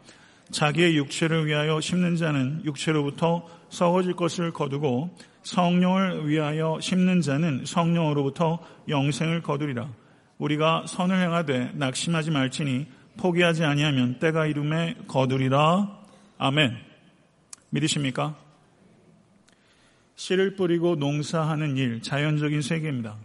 자기의 0.51 0.97
육체를 0.97 1.47
위하여 1.47 1.81
심는 1.81 2.17
자는 2.17 2.63
육체로부터 2.65 3.47
썩어질 3.69 4.15
것을 4.15 4.53
거두고 4.53 5.17
성령을 5.43 6.29
위하여 6.29 6.79
심는 6.81 7.21
자는 7.21 7.65
성령으로부터 7.65 8.59
영생을 8.89 9.43
거두리라. 9.43 9.89
우리가 10.39 10.85
선을 10.87 11.23
행하되 11.23 11.73
낙심하지 11.75 12.31
말지니 12.31 12.87
포기하지 13.17 13.65
아니하면 13.65 14.19
때가 14.19 14.47
이름에 14.47 14.97
거두리라. 15.07 15.99
아멘. 16.39 16.77
믿으십니까? 17.71 18.37
씨를 20.17 20.57
뿌리고 20.57 20.97
농사하는 20.97 21.77
일, 21.77 22.03
자연적인 22.03 22.63
세계입니다. 22.63 23.17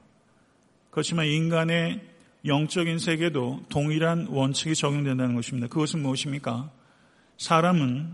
그렇지만 0.92 1.26
인간의 1.26 2.02
영적인 2.46 3.00
세계도 3.00 3.66
동일한 3.70 4.28
원칙이 4.30 4.76
적용된다는 4.76 5.36
것입니다. 5.36 5.68
그것은 5.68 6.02
무엇입니까? 6.02 6.70
사람은 7.38 8.14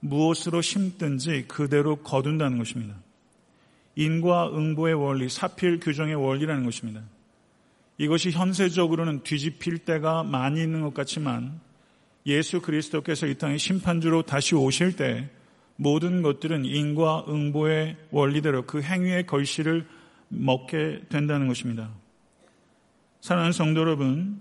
무엇으로 0.00 0.62
심든지 0.62 1.44
그대로 1.48 1.96
거둔다는 1.96 2.58
것입니다. 2.58 2.94
인과 3.94 4.50
응보의 4.56 4.94
원리, 4.94 5.28
사필 5.28 5.78
규정의 5.80 6.14
원리라는 6.14 6.64
것입니다. 6.64 7.02
이것이 7.98 8.30
현세적으로는 8.30 9.22
뒤집힐 9.22 9.78
때가 9.78 10.22
많이 10.22 10.62
있는 10.62 10.80
것 10.80 10.94
같지만 10.94 11.60
예수 12.26 12.60
그리스도께서 12.60 13.26
이 13.26 13.34
땅에 13.36 13.58
심판주로 13.58 14.22
다시 14.22 14.54
오실 14.54 14.96
때 14.96 15.28
모든 15.76 16.22
것들은 16.22 16.64
인과 16.64 17.26
응보의 17.28 17.96
원리대로 18.10 18.62
그 18.66 18.82
행위의 18.82 19.26
걸씨를 19.26 19.86
먹게 20.28 21.02
된다는 21.08 21.48
것입니다. 21.48 21.90
사랑하는 23.20 23.52
성도 23.52 23.80
여러분, 23.80 24.40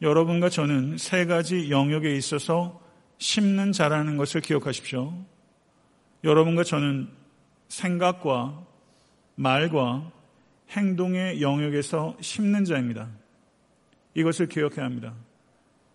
여러분과 0.00 0.48
저는 0.48 0.96
세 0.98 1.26
가지 1.26 1.70
영역에 1.70 2.14
있어서 2.16 2.83
심는 3.18 3.72
자라는 3.72 4.16
것을 4.16 4.40
기억하십시오. 4.40 5.14
여러분과 6.24 6.64
저는 6.64 7.08
생각과 7.68 8.64
말과 9.36 10.10
행동의 10.70 11.42
영역에서 11.42 12.16
심는 12.20 12.64
자입니다. 12.64 13.08
이것을 14.14 14.48
기억해야 14.48 14.84
합니다. 14.84 15.14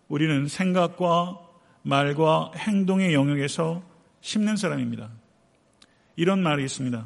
우리는 0.08 0.48
생각과 0.48 1.40
말과 1.84 2.52
행동의 2.56 3.14
영역에서 3.14 3.82
심는 4.22 4.58
사람입니다. 4.58 5.10
이런 6.16 6.44
말이 6.44 6.64
있습니다. 6.66 7.06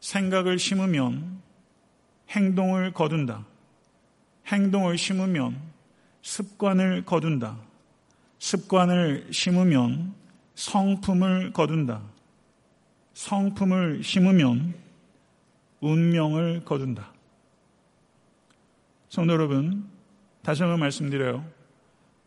생각을 0.00 0.58
심으면 0.58 1.42
행동을 2.30 2.92
거둔다. 2.92 3.44
행동을 4.46 4.96
심으면 4.96 5.60
습관을 6.22 7.04
거둔다. 7.04 7.58
습관을 8.38 9.28
심으면 9.32 10.14
성품을 10.54 11.52
거둔다. 11.52 12.02
성품을 13.14 14.02
심으면 14.02 14.74
운명을 15.80 16.64
거둔다. 16.64 17.12
성도 19.08 19.32
여러분, 19.32 19.88
다시 20.42 20.62
한번 20.62 20.80
말씀드려요. 20.80 21.44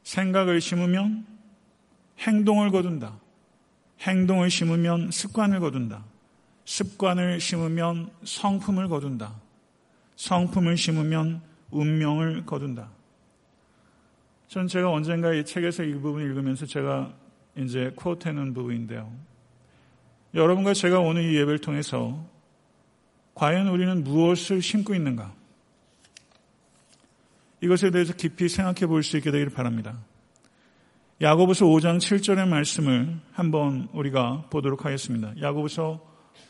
생각을 0.03 0.61
심으면 0.61 1.25
행동을 2.19 2.71
거둔다. 2.71 3.19
행동을 4.01 4.49
심으면 4.49 5.11
습관을 5.11 5.59
거둔다. 5.59 6.03
습관을 6.65 7.39
심으면 7.39 8.11
성품을 8.23 8.87
거둔다. 8.87 9.33
성품을 10.15 10.77
심으면 10.77 11.41
운명을 11.71 12.45
거둔다. 12.45 12.89
전 14.49 14.67
제가 14.67 14.89
언젠가 14.89 15.31
이 15.31 15.45
책에서 15.45 15.83
이 15.83 15.93
부분을 15.93 16.25
읽으면서 16.25 16.65
제가 16.65 17.13
이제 17.55 17.91
코트해놓은 17.95 18.55
부분인데요. 18.55 19.13
여러분과 20.33 20.73
제가 20.73 20.99
오늘 20.99 21.23
이 21.23 21.35
예배를 21.35 21.59
통해서 21.59 22.27
과연 23.35 23.67
우리는 23.67 24.03
무엇을 24.03 24.63
심고 24.63 24.95
있는가? 24.95 25.35
이것에 27.61 27.91
대해서 27.91 28.13
깊이 28.13 28.49
생각해 28.49 28.87
볼 28.87 29.03
수 29.03 29.17
있게 29.17 29.29
되기를 29.29 29.53
바랍니다. 29.53 29.99
야고보서 31.21 31.67
5장 31.67 31.99
7절의 31.99 32.47
말씀을 32.47 33.19
한번 33.33 33.87
우리가 33.93 34.47
보도록 34.49 34.83
하겠습니다. 34.83 35.31
야고보서 35.39 36.03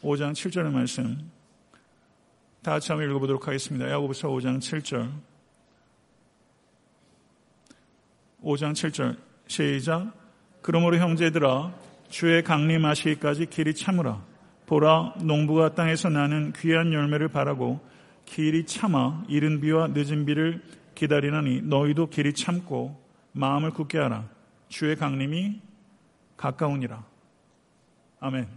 5장 0.04 0.32
7절의 0.32 0.72
말씀 0.72 1.30
다 2.62 2.72
같이 2.72 2.94
한번 2.94 3.10
읽어보도록 3.10 3.48
하겠습니다. 3.48 3.92
야고보서 3.92 4.30
5장 4.30 4.60
7절 4.60 5.12
5장 8.44 8.74
7절 8.74 9.18
시작 9.48 10.12
그러므로 10.62 10.98
형제들아 10.98 11.74
주의 12.10 12.44
강림하시기까지 12.44 13.48
길이 13.48 13.74
참으라 13.74 14.24
보라 14.66 15.16
농부가 15.22 15.74
땅에서 15.74 16.10
나는 16.10 16.54
귀한 16.54 16.94
열매를 16.94 17.28
바라고 17.30 17.80
길이 18.26 18.66
참아 18.66 19.26
이른 19.28 19.60
비와 19.62 19.88
늦은 19.88 20.26
비를 20.26 20.62
기다리나니 20.96 21.62
너희도 21.64 22.10
길이 22.10 22.34
참고 22.34 23.02
마음을 23.32 23.72
굳게 23.72 23.98
하라 23.98 24.28
주의 24.68 24.96
강림이 24.96 25.62
가까우니라. 26.38 27.04
아멘. 28.22 28.48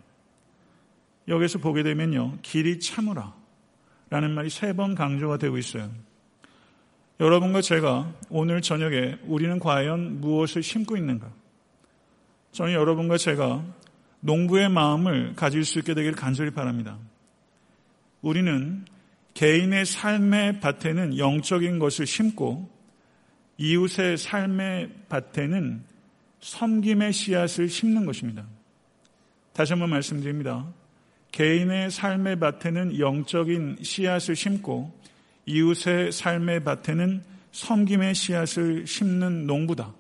여기서 1.29 1.59
보게 1.59 1.83
되면요. 1.83 2.39
길이 2.43 2.79
참으라. 2.79 3.35
라는 4.11 4.33
말이 4.33 4.51
세 4.51 4.73
번 4.75 4.95
강조가 4.95 5.39
되고 5.39 5.59
있어요. 5.59 5.91
여러분과 7.23 7.61
제가 7.61 8.13
오늘 8.31 8.61
저녁에 8.63 9.17
우리는 9.27 9.61
과연 9.61 10.21
무엇을 10.21 10.61
심고 10.61 10.97
있는가? 10.97 11.33
저는 12.51 12.73
여러분과 12.73 13.17
제가 13.17 13.65
농부의 14.19 14.69
마음을 14.69 15.35
가질 15.37 15.65
수 15.65 15.79
있게 15.79 15.95
되기를 15.95 16.17
간절히 16.17 16.51
바랍니다. 16.51 16.99
우리는 18.23 18.85
개인의 19.35 19.87
삶의 19.87 20.59
밭에는 20.59 21.17
영적인 21.17 21.79
것을 21.79 22.07
심고 22.07 22.69
이웃의 23.57 24.19
삶의 24.19 24.91
밭에는 25.09 25.85
섬김의 26.41 27.13
씨앗을 27.13 27.69
심는 27.69 28.05
것입니다. 28.05 28.45
다시 29.53 29.75
한번 29.75 29.91
말씀드립니다. 29.91 30.67
개인의 31.31 31.93
삶의 31.93 32.41
밭에는 32.41 32.99
영적인 32.99 33.77
씨앗을 33.81 34.35
심고 34.35 35.03
이웃의 35.47 36.13
삶의 36.13 36.65
밭에는 36.65 37.23
섬김의 37.53 38.15
씨앗을 38.15 38.87
심는 38.87 39.47
농부다. 39.47 39.95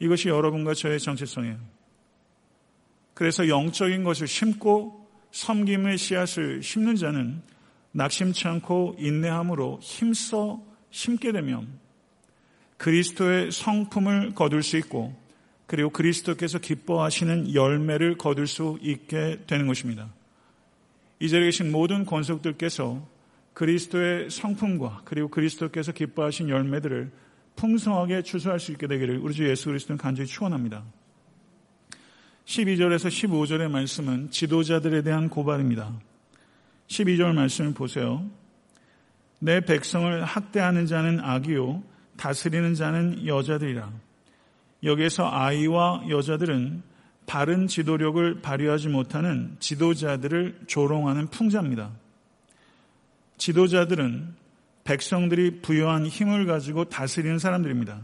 이것이 0.00 0.28
여러분과 0.28 0.74
저의 0.74 1.00
정체성이에요. 1.00 1.56
그래서 3.14 3.48
영적인 3.48 4.04
것을 4.04 4.26
심고 4.26 5.06
섬김의 5.32 5.98
씨앗을 5.98 6.62
심는 6.62 6.96
자는 6.96 7.42
낙심치 7.92 8.46
않고 8.46 8.96
인내함으로 8.98 9.80
힘써 9.82 10.62
심게 10.90 11.32
되면 11.32 11.68
그리스도의 12.76 13.50
성품을 13.50 14.34
거둘 14.34 14.62
수 14.62 14.76
있고 14.78 15.14
그리고 15.66 15.90
그리스도께서 15.90 16.58
기뻐하시는 16.58 17.54
열매를 17.54 18.16
거둘 18.16 18.46
수 18.46 18.78
있게 18.80 19.40
되는 19.46 19.66
것입니다. 19.66 20.08
이 21.20 21.28
자리에 21.28 21.46
계신 21.46 21.72
모든 21.72 22.06
권속들께서 22.06 23.06
그리스도의 23.58 24.30
성품과 24.30 25.02
그리고 25.04 25.26
그리스도께서 25.26 25.90
기뻐하신 25.90 26.48
열매들을 26.48 27.10
풍성하게 27.56 28.22
추수할 28.22 28.60
수 28.60 28.70
있게 28.70 28.86
되기를 28.86 29.18
우리 29.18 29.34
주 29.34 29.48
예수 29.48 29.66
그리스도는 29.66 29.98
간절히 29.98 30.28
축원합니다. 30.28 30.84
12절에서 32.44 33.08
15절의 33.08 33.68
말씀은 33.68 34.30
지도자들에 34.30 35.02
대한 35.02 35.28
고발입니다. 35.28 35.92
12절 36.86 37.34
말씀을 37.34 37.74
보세요. 37.74 38.24
내 39.40 39.60
백성을 39.60 40.24
학대하는 40.24 40.86
자는 40.86 41.18
악이요 41.18 41.82
다스리는 42.16 42.74
자는 42.74 43.26
여자들이라. 43.26 43.90
여기에서 44.84 45.28
아이와 45.28 46.04
여자들은 46.08 46.84
바른 47.26 47.66
지도력을 47.66 48.40
발휘하지 48.40 48.88
못하는 48.88 49.56
지도자들을 49.58 50.60
조롱하는 50.68 51.26
풍자입니다. 51.26 51.90
지도자들은 53.38 54.34
백성들이 54.84 55.60
부여한 55.62 56.06
힘을 56.06 56.46
가지고 56.46 56.84
다스리는 56.86 57.38
사람들입니다. 57.38 58.00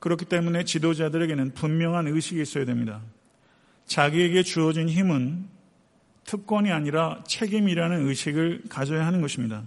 그렇기 0.00 0.26
때문에 0.26 0.64
지도자들에게는 0.64 1.54
분명한 1.54 2.08
의식이 2.08 2.42
있어야 2.42 2.64
됩니다. 2.64 3.00
자기에게 3.86 4.42
주어진 4.42 4.88
힘은 4.88 5.46
특권이 6.24 6.72
아니라 6.72 7.22
책임이라는 7.26 8.08
의식을 8.08 8.62
가져야 8.68 9.06
하는 9.06 9.20
것입니다. 9.20 9.62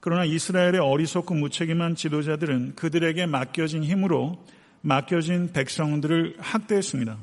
그러나 0.00 0.24
이스라엘의 0.24 0.80
어리석고 0.80 1.34
무책임한 1.34 1.94
지도자들은 1.94 2.74
그들에게 2.74 3.26
맡겨진 3.26 3.84
힘으로 3.84 4.44
맡겨진 4.82 5.52
백성들을 5.52 6.36
학대했습니다. 6.38 7.16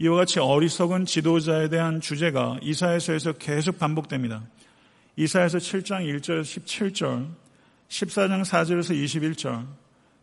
이와 0.00 0.16
같이 0.16 0.40
어리석은 0.40 1.04
지도자에 1.04 1.68
대한 1.68 2.00
주제가 2.00 2.58
이사에서에서 2.62 3.34
계속 3.34 3.78
반복됩니다. 3.78 4.42
이사에서 5.16 5.58
7장 5.58 6.06
1절 6.20 6.42
17절, 6.42 7.28
14장 7.88 8.42
4절에서 8.42 8.94
21절, 9.04 9.66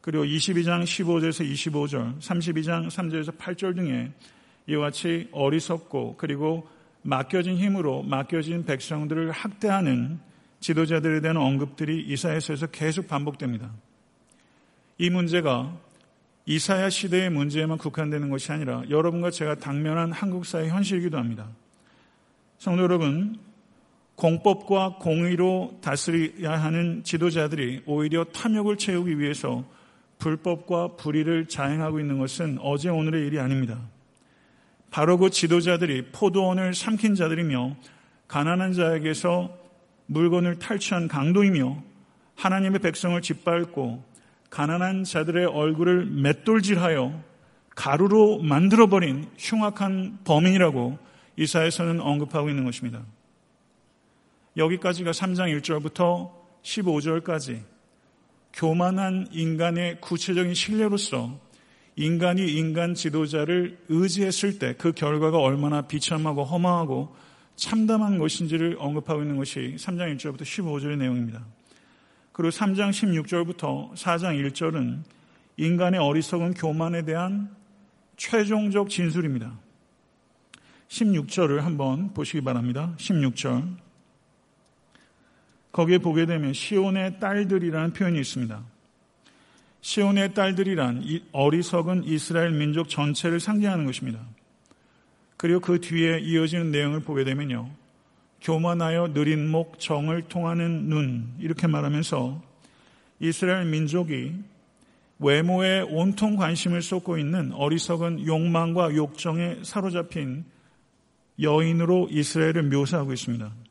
그리고 0.01 0.23
22장 0.23 0.83
15절에서 0.83 1.49
25절, 1.51 2.19
32장 2.19 2.87
3절에서 2.87 3.37
8절 3.37 3.75
등에 3.75 4.11
이와 4.67 4.85
같이 4.85 5.27
어리석고 5.31 6.15
그리고 6.17 6.67
맡겨진 7.01 7.57
힘으로 7.57 8.03
맡겨진 8.03 8.65
백성들을 8.65 9.31
학대하는 9.31 10.19
지도자들에 10.59 11.21
대한 11.21 11.37
언급들이 11.37 12.03
이사에서에서 12.03 12.67
계속 12.67 13.07
반복됩니다. 13.07 13.71
이 14.97 15.09
문제가 15.09 15.77
이사야 16.45 16.89
시대의 16.89 17.29
문제에만 17.29 17.77
국한되는 17.77 18.29
것이 18.29 18.51
아니라 18.51 18.83
여러분과 18.89 19.31
제가 19.31 19.55
당면한 19.55 20.11
한국 20.11 20.45
사회 20.45 20.69
현실이기도 20.69 21.17
합니다. 21.17 21.47
성도 22.57 22.83
여러분, 22.83 23.37
공법과 24.17 24.95
공의로 24.99 25.77
다스려야 25.79 26.61
하는 26.63 27.03
지도자들이 27.03 27.83
오히려 27.85 28.23
탐욕을 28.23 28.77
채우기 28.77 29.19
위해서 29.19 29.63
불법과 30.17 30.95
불의를 30.95 31.45
자행하고 31.47 31.99
있는 31.99 32.17
것은 32.17 32.57
어제 32.61 32.89
오늘의 32.89 33.27
일이 33.27 33.39
아닙니다. 33.39 33.79
바로 34.89 35.19
그 35.19 35.29
지도자들이 35.29 36.07
포도원을 36.11 36.73
삼킨 36.73 37.13
자들이며 37.13 37.75
가난한 38.27 38.73
자에게서 38.73 39.55
물건을 40.07 40.57
탈취한 40.57 41.07
강도이며 41.07 41.83
하나님의 42.35 42.79
백성을 42.79 43.21
짓밟고 43.21 44.03
가난한 44.49 45.03
자들의 45.03 45.45
얼굴을 45.45 46.07
맷돌질하여 46.07 47.21
가루로 47.75 48.39
만들어버린 48.39 49.27
흉악한 49.37 50.19
범인이라고 50.23 50.97
이사에서는 51.35 52.01
언급하고 52.01 52.49
있는 52.49 52.65
것입니다. 52.65 53.03
여기까지가 54.57 55.11
3장 55.11 55.55
1절부터 55.61 56.31
15절까지 56.63 57.61
교만한 58.53 59.27
인간의 59.31 60.01
구체적인 60.01 60.53
신뢰로서 60.55 61.39
인간이 61.95 62.51
인간 62.53 62.93
지도자를 62.93 63.77
의지했을 63.89 64.59
때 64.59 64.73
그 64.77 64.91
결과가 64.91 65.37
얼마나 65.37 65.83
비참하고 65.83 66.43
허망하고 66.43 67.15
참담한 67.55 68.17
것인지를 68.17 68.77
언급하고 68.79 69.21
있는 69.21 69.37
것이 69.37 69.75
3장 69.77 70.15
1절부터 70.15 70.41
15절의 70.41 70.97
내용입니다. 70.97 71.43
그리고 72.31 72.49
3장 72.49 72.91
16절부터 72.91 73.93
4장 73.93 74.51
1절은 74.51 75.01
인간의 75.57 75.99
어리석은 75.99 76.53
교만에 76.53 77.03
대한 77.03 77.49
최종적 78.15 78.89
진술입니다. 78.89 79.57
16절을 80.89 81.61
한번 81.61 82.13
보시기 82.13 82.41
바랍니다. 82.41 82.93
16절. 82.97 83.86
거기에 85.77 85.99
보게 85.99 86.25
되면 86.25 86.53
시온의 86.53 87.19
딸들이라는 87.19 87.93
표현이 87.93 88.19
있습니다. 88.19 88.63
시온의 89.81 90.33
딸들이란 90.33 91.03
어리석은 91.33 92.03
이스라엘 92.05 92.49
민족 92.49 92.89
전체를 92.89 93.39
상징하는 93.39 93.85
것입니다. 93.85 94.19
그리고 95.37 95.59
그 95.59 95.79
뒤에 95.79 96.17
이어지는 96.17 96.71
내용을 96.71 97.01
보게 97.01 97.23
되면요. 97.23 97.69
교만하여 98.41 99.13
느린 99.13 99.47
목, 99.47 99.79
정을 99.79 100.23
통하는 100.23 100.89
눈, 100.89 101.31
이렇게 101.39 101.67
말하면서 101.67 102.41
이스라엘 103.19 103.65
민족이 103.65 104.33
외모에 105.19 105.81
온통 105.81 106.37
관심을 106.37 106.81
쏟고 106.81 107.19
있는 107.19 107.51
어리석은 107.53 108.25
욕망과 108.25 108.95
욕정에 108.95 109.57
사로잡힌 109.61 110.43
여인으로 111.39 112.07
이스라엘을 112.09 112.63
묘사하고 112.63 113.13
있습니다. 113.13 113.66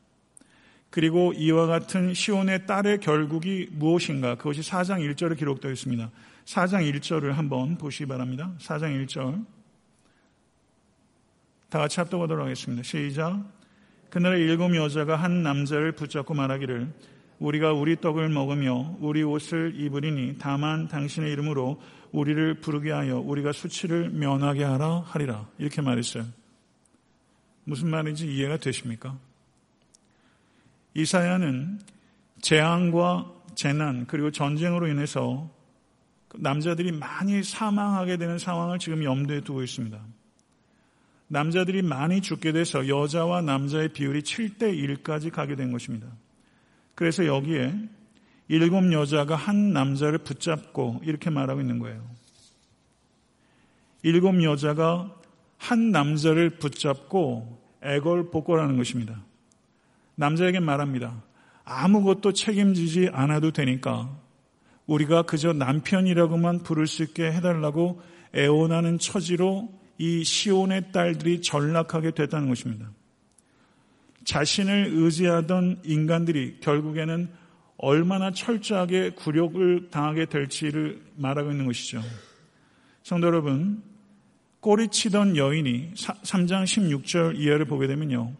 그리고 0.96 1.34
이와 1.34 1.66
같은 1.66 2.14
시온의 2.14 2.64
딸의 2.64 3.00
결국이 3.00 3.68
무엇인가? 3.70 4.34
그것이 4.34 4.62
4장 4.62 5.06
1절에 5.06 5.36
기록되어 5.36 5.70
있습니다. 5.70 6.10
4장 6.46 6.90
1절을 6.90 7.32
한번 7.32 7.76
보시기 7.76 8.06
바랍니다. 8.06 8.54
4장 8.60 9.04
1절. 9.04 9.44
다 11.68 11.78
같이 11.80 12.00
합독하도록 12.00 12.42
하겠습니다. 12.42 12.82
시작. 12.82 13.44
그날에 14.08 14.40
일곱 14.40 14.74
여자가 14.74 15.16
한 15.16 15.42
남자를 15.42 15.92
붙잡고 15.92 16.32
말하기를 16.32 16.90
우리가 17.40 17.74
우리 17.74 18.00
떡을 18.00 18.30
먹으며 18.30 18.96
우리 18.98 19.22
옷을 19.22 19.74
입으리니 19.78 20.36
다만 20.38 20.88
당신의 20.88 21.30
이름으로 21.30 21.78
우리를 22.12 22.60
부르게 22.60 22.92
하여 22.92 23.18
우리가 23.18 23.52
수치를 23.52 24.08
면하게 24.08 24.64
하라 24.64 25.02
하리라. 25.04 25.46
이렇게 25.58 25.82
말했어요. 25.82 26.24
무슨 27.64 27.90
말인지 27.90 28.34
이해가 28.34 28.56
되십니까? 28.56 29.18
이사야는 30.96 31.78
재앙과 32.40 33.30
재난 33.54 34.06
그리고 34.06 34.30
전쟁으로 34.30 34.88
인해서 34.88 35.50
남자들이 36.34 36.90
많이 36.92 37.42
사망하게 37.42 38.16
되는 38.16 38.38
상황을 38.38 38.78
지금 38.78 39.04
염두에 39.04 39.42
두고 39.42 39.62
있습니다. 39.62 39.98
남자들이 41.28 41.82
많이 41.82 42.22
죽게 42.22 42.52
돼서 42.52 42.88
여자와 42.88 43.42
남자의 43.42 43.90
비율이 43.90 44.22
7대 44.22 44.62
1까지 45.04 45.30
가게 45.30 45.54
된 45.54 45.70
것입니다. 45.70 46.06
그래서 46.94 47.26
여기에 47.26 47.74
일곱 48.48 48.90
여자가 48.90 49.36
한 49.36 49.72
남자를 49.72 50.18
붙잡고 50.18 51.00
이렇게 51.04 51.28
말하고 51.28 51.60
있는 51.60 51.78
거예요. 51.78 52.08
일곱 54.02 54.42
여자가 54.42 55.14
한 55.58 55.90
남자를 55.90 56.50
붙잡고 56.50 57.60
애걸복걸하는 57.82 58.76
것입니다. 58.76 59.20
남자에게 60.16 60.60
말합니다. 60.60 61.22
아무것도 61.64 62.32
책임지지 62.32 63.10
않아도 63.12 63.52
되니까 63.52 64.10
우리가 64.86 65.22
그저 65.22 65.52
남편이라고만 65.52 66.62
부를 66.62 66.86
수 66.86 67.02
있게 67.02 67.30
해달라고 67.32 68.00
애원하는 68.34 68.98
처지로 68.98 69.72
이 69.98 70.24
시온의 70.24 70.92
딸들이 70.92 71.40
전락하게 71.40 72.12
됐다는 72.12 72.48
것입니다. 72.48 72.90
자신을 74.24 74.90
의지하던 74.92 75.82
인간들이 75.84 76.58
결국에는 76.60 77.28
얼마나 77.78 78.30
철저하게 78.30 79.10
굴욕을 79.10 79.90
당하게 79.90 80.26
될지를 80.26 81.00
말하고 81.16 81.50
있는 81.50 81.66
것이죠. 81.66 82.02
성도 83.02 83.26
여러분, 83.28 83.82
꼬리 84.60 84.88
치던 84.88 85.36
여인이 85.36 85.92
3장 85.94 86.64
16절 86.64 87.38
이하를 87.38 87.66
보게 87.66 87.86
되면요. 87.86 88.32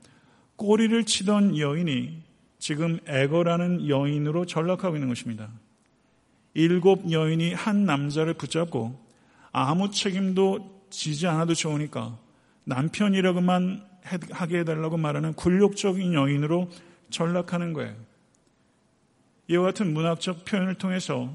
꼬리를 0.57 1.05
치던 1.05 1.59
여인이 1.59 2.23
지금 2.59 2.99
애거라는 3.07 3.89
여인으로 3.89 4.47
전락하고 4.47 4.97
있는 4.97 5.09
것입니다. 5.09 5.51
일곱 6.55 7.11
여인이 7.11 7.53
한 7.53 7.85
남자를 7.85 8.35
붙잡고 8.35 8.99
아무 9.53 9.91
책임도 9.91 10.87
지지 10.91 11.27
않아도 11.27 11.55
좋으니까 11.55 12.19
남편이라고만 12.65 13.85
하게 14.31 14.61
해달라고 14.61 14.97
말하는 14.97 15.35
굴욕적인 15.35 16.15
여인으로 16.15 16.71
전락하는 17.11 17.73
거예요. 17.73 17.95
이와 19.49 19.65
같은 19.65 19.93
문학적 19.93 20.45
표현을 20.45 20.75
통해서 20.75 21.33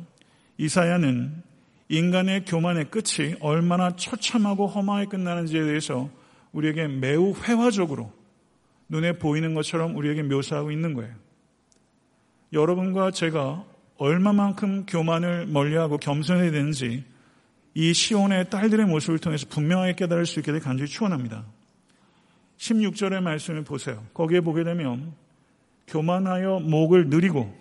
이사야는 0.57 1.43
인간의 1.89 2.45
교만의 2.45 2.89
끝이 2.89 3.35
얼마나 3.41 3.95
처참하고 3.95 4.67
험하게 4.67 5.05
끝나는지에 5.07 5.63
대해서 5.63 6.09
우리에게 6.51 6.87
매우 6.87 7.33
회화적으로 7.33 8.11
눈에 8.91 9.13
보이는 9.13 9.53
것처럼 9.53 9.95
우리에게 9.95 10.21
묘사하고 10.23 10.69
있는 10.69 10.93
거예요. 10.93 11.15
여러분과 12.51 13.11
제가 13.11 13.63
얼마만큼 13.95 14.85
교만을 14.85 15.45
멀리하고 15.47 15.97
겸손해야 15.97 16.51
되는지 16.51 17.05
이 17.73 17.93
시온의 17.93 18.49
딸들의 18.49 18.85
모습을 18.85 19.19
통해서 19.19 19.47
분명하게 19.47 19.95
깨달을 19.95 20.25
수 20.25 20.39
있게 20.39 20.51
되 20.51 20.59
간절히 20.59 20.89
축원합니다. 20.89 21.45
16절의 22.57 23.21
말씀을 23.21 23.63
보세요. 23.63 24.05
거기에 24.13 24.41
보게 24.41 24.65
되면 24.65 25.13
교만하여 25.87 26.59
목을 26.59 27.07
느리고 27.07 27.57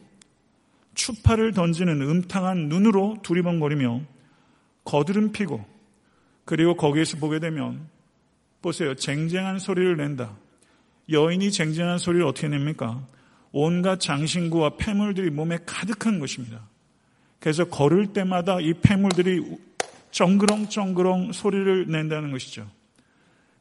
추파를 0.95 1.53
던지는 1.53 2.03
음탕한 2.03 2.69
눈으로 2.69 3.19
두리번거리며 3.23 4.01
거드름 4.85 5.31
피고 5.31 5.64
그리고 6.45 6.75
거기에서 6.75 7.19
보게 7.19 7.38
되면 7.38 7.88
보세요. 8.62 8.97
쟁쟁한 8.97 9.61
소리를 9.61 9.97
낸다. 9.97 10.37
여인이 11.09 11.51
쟁쟁한 11.51 11.99
소리를 11.99 12.25
어떻게 12.27 12.49
냅니까? 12.49 13.07
온갖 13.53 14.01
장신구와 14.01 14.77
폐물들이 14.77 15.31
몸에 15.31 15.59
가득한 15.67 16.21
것입니다. 16.21 16.69
그래서 17.41 17.65
걸을 17.65 18.13
때마다 18.13 18.61
이 18.61 18.75
폐물들이 18.75 19.43
정그렁정그렁 20.11 21.33
소리를 21.33 21.87
낸다는 21.89 22.31
것이죠. 22.31 22.71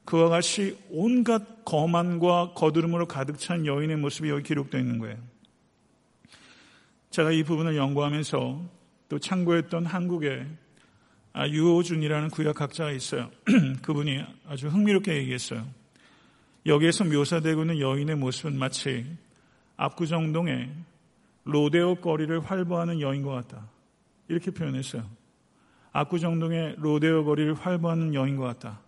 그와 0.06 0.30
같이 0.30 0.78
온갖 0.89 1.63
거만과 1.65 2.54
거드름으로 2.56 3.08
가득 3.08 3.39
찬 3.39 3.65
여인의 3.65 3.97
모습이 3.97 4.30
여기 4.30 4.43
기록되어 4.43 4.80
있는 4.80 4.97
거예요. 4.99 5.17
제가 7.12 7.32
이 7.32 7.43
부분을 7.43 7.75
연구하면서 7.75 8.62
또 9.10 9.19
참고했던 9.19 9.86
한국의 9.86 10.47
아, 11.32 11.47
유호준이라는 11.47 12.30
구약학자가 12.30 12.91
있어요. 12.91 13.30
그분이 13.82 14.23
아주 14.47 14.67
흥미롭게 14.67 15.15
얘기했어요. 15.17 15.65
여기에서 16.65 17.04
묘사되고 17.06 17.62
있는 17.62 17.80
여인의 17.80 18.15
모습은 18.17 18.58
마치 18.58 19.06
압구정동의 19.78 20.69
로데오 21.45 21.95
거리를 21.95 22.39
활보하는 22.41 23.00
여인과 23.00 23.34
같다. 23.34 23.67
이렇게 24.28 24.52
표현했어요. 24.52 25.04
압구정동의 25.91 26.76
로데오 26.78 27.24
거리를 27.26 27.54
활보하는 27.54 28.13
여인과 28.13 28.45
같다. 28.48 28.82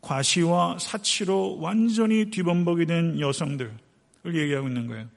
과시와 0.00 0.78
사치로 0.78 1.58
완전히 1.58 2.30
뒤범벅이 2.30 2.86
된 2.86 3.18
여성들을 3.18 3.72
얘기하고 4.26 4.68
있는 4.68 4.86
거예요. 4.86 5.08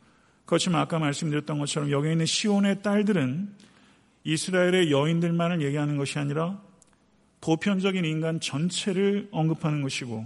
그렇지만 0.46 0.82
아까 0.82 0.98
말씀드렸던 0.98 1.60
것처럼 1.60 1.92
여기 1.92 2.12
있는 2.12 2.26
시온의 2.26 2.82
딸들은 2.82 3.54
이스라엘의 4.24 4.92
여인들만을 4.92 5.62
얘기하는 5.62 5.98
것이 5.98 6.18
아니라 6.18 6.60
보편적인 7.42 8.04
인간 8.04 8.40
전체를 8.40 9.30
언급하는 9.32 9.82
것이고 9.82 10.26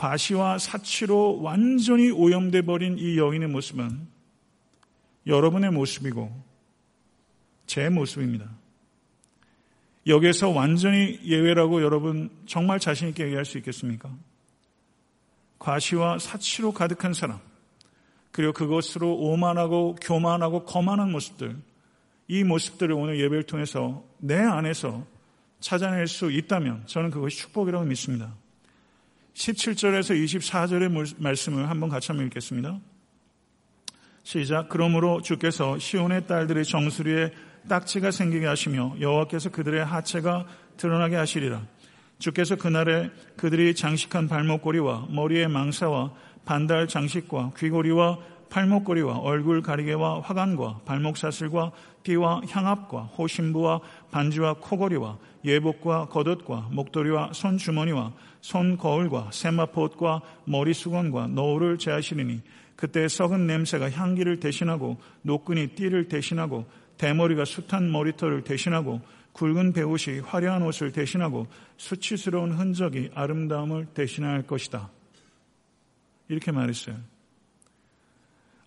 과시와 0.00 0.56
사치로 0.56 1.42
완전히 1.42 2.10
오염돼 2.10 2.62
버린 2.62 2.96
이 2.98 3.18
여인의 3.18 3.48
모습은 3.48 4.08
여러분의 5.26 5.72
모습이고 5.72 6.42
제 7.66 7.90
모습입니다. 7.90 8.48
여기에서 10.06 10.48
완전히 10.48 11.20
예외라고 11.22 11.82
여러분 11.82 12.30
정말 12.46 12.80
자신있게 12.80 13.24
얘기할 13.24 13.44
수 13.44 13.58
있겠습니까? 13.58 14.10
과시와 15.58 16.18
사치로 16.18 16.72
가득한 16.72 17.12
사람, 17.12 17.38
그리고 18.32 18.54
그것으로 18.54 19.14
오만하고 19.14 19.96
교만하고 20.00 20.64
거만한 20.64 21.12
모습들, 21.12 21.58
이 22.26 22.42
모습들을 22.42 22.94
오늘 22.94 23.20
예배를 23.20 23.42
통해서 23.42 24.02
내 24.16 24.38
안에서 24.38 25.04
찾아낼 25.60 26.06
수 26.06 26.32
있다면 26.32 26.86
저는 26.86 27.10
그것이 27.10 27.36
축복이라고 27.36 27.84
믿습니다. 27.84 28.34
17절에서 29.40 30.22
24절의 30.22 31.16
말씀을 31.16 31.70
한번 31.70 31.88
같이 31.88 32.08
한번 32.08 32.26
읽겠습니다. 32.26 32.78
시작. 34.22 34.68
그러므로 34.68 35.22
주께서 35.22 35.78
시온의 35.78 36.26
딸들의 36.26 36.64
정수리에 36.66 37.32
딱지가 37.66 38.10
생기게 38.10 38.44
하시며 38.44 38.94
여호와께서 39.00 39.50
그들의 39.50 39.82
하체가 39.82 40.46
드러나게 40.76 41.16
하시리라. 41.16 41.62
주께서 42.18 42.56
그날에 42.56 43.10
그들이 43.36 43.74
장식한 43.74 44.28
발목걸이와 44.28 45.06
머리의 45.08 45.48
망사와 45.48 46.12
반달 46.44 46.86
장식과 46.86 47.52
귀걸이와 47.56 48.18
팔목걸이와 48.50 49.18
얼굴 49.18 49.62
가리개와 49.62 50.20
화관과 50.20 50.80
발목 50.84 51.16
사슬과 51.16 51.72
띠와 52.02 52.42
향압과 52.48 53.02
호신부와 53.02 53.80
반지와 54.10 54.54
코걸이와 54.54 55.18
예복과 55.44 56.06
겉옷과 56.06 56.68
목도리와 56.72 57.32
손주머니와 57.32 58.12
손거울과 58.40 59.30
세마포옷과 59.32 60.20
머리수건과 60.44 61.28
노을을 61.28 61.78
제하시리니 61.78 62.42
그때 62.76 63.08
썩은 63.08 63.46
냄새가 63.46 63.90
향기를 63.90 64.40
대신하고 64.40 64.98
노끈이 65.22 65.68
띠를 65.68 66.08
대신하고 66.08 66.66
대머리가 66.96 67.44
숱한 67.44 67.90
머리털을 67.90 68.44
대신하고 68.44 69.00
굵은 69.32 69.72
배옷이 69.72 70.20
화려한 70.20 70.62
옷을 70.62 70.92
대신하고 70.92 71.46
수치스러운 71.76 72.52
흔적이 72.52 73.10
아름다움을 73.14 73.86
대신할 73.94 74.42
것이다. 74.42 74.90
이렇게 76.28 76.52
말했어요. 76.52 76.96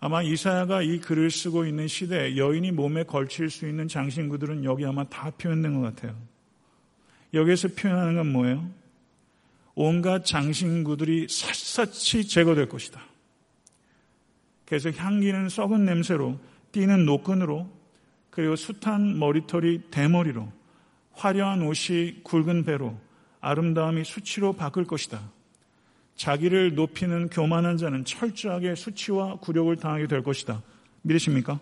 아마 0.05 0.21
이사야가 0.21 0.81
이 0.81 0.99
글을 0.99 1.31
쓰고 1.31 1.65
있는 1.65 1.87
시대에 1.87 2.35
여인이 2.35 2.71
몸에 2.71 3.03
걸칠 3.03 3.49
수 3.49 3.65
있는 3.69 3.87
장신구들은 3.87 4.65
여기 4.65 4.85
아마 4.85 5.05
다 5.05 5.29
표현된 5.29 5.75
것 5.75 5.95
같아요. 5.95 6.13
여기에서 7.33 7.69
표현하는 7.69 8.15
건 8.15 8.33
뭐예요? 8.33 8.69
온갖 9.75 10.25
장신구들이 10.25 11.27
샅샅이 11.29 12.27
제거될 12.27 12.67
것이다. 12.67 13.01
그래서 14.65 14.91
향기는 14.91 15.47
썩은 15.47 15.85
냄새로, 15.85 16.37
뛰는 16.73 17.05
노끈으로, 17.05 17.71
그리고 18.29 18.57
숱한 18.57 19.17
머리털이 19.17 19.83
대머리로, 19.89 20.51
화려한 21.13 21.61
옷이 21.61 22.23
굵은 22.23 22.65
배로, 22.65 22.99
아름다움이 23.39 24.03
수치로 24.03 24.51
바꿀 24.51 24.83
것이다. 24.83 25.21
자기를 26.15 26.75
높이는 26.75 27.29
교만한 27.29 27.77
자는 27.77 28.05
철저하게 28.05 28.75
수치와 28.75 29.37
굴욕을 29.37 29.77
당하게 29.77 30.07
될 30.07 30.23
것이다. 30.23 30.61
믿으십니까? 31.01 31.59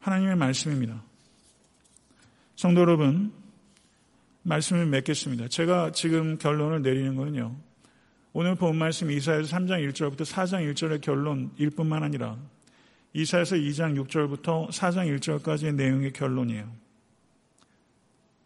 하나님의 0.00 0.36
말씀입니다. 0.36 1.02
성도 2.54 2.80
여러분, 2.80 3.32
말씀을 4.42 4.86
맺겠습니다. 4.86 5.48
제가 5.48 5.92
지금 5.92 6.38
결론을 6.38 6.82
내리는 6.82 7.16
거는요. 7.16 7.56
오늘 8.32 8.54
본 8.54 8.76
말씀 8.76 9.10
이사에서 9.10 9.56
3장 9.56 9.90
1절부터 9.90 10.18
4장 10.18 10.72
1절의 10.72 11.00
결론일 11.00 11.70
뿐만 11.70 12.02
아니라 12.02 12.36
이사에서 13.14 13.56
2장 13.56 13.98
6절부터 14.06 14.68
4장 14.68 15.18
1절까지의 15.18 15.74
내용의 15.74 16.12
결론이에요. 16.12 16.70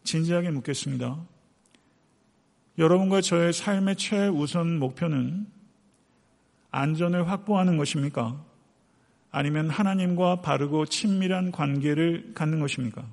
진지하게 0.05 0.51
묻겠습니다. 0.51 1.21
여러분과 2.81 3.21
저의 3.21 3.53
삶의 3.53 3.97
최우선 3.97 4.79
목표는 4.79 5.47
안전을 6.71 7.29
확보하는 7.29 7.77
것입니까? 7.77 8.43
아니면 9.31 9.69
하나님과 9.69 10.41
바르고 10.41 10.87
친밀한 10.87 11.53
관계를 11.53 12.33
갖는 12.35 12.59
것입니까? 12.59 13.05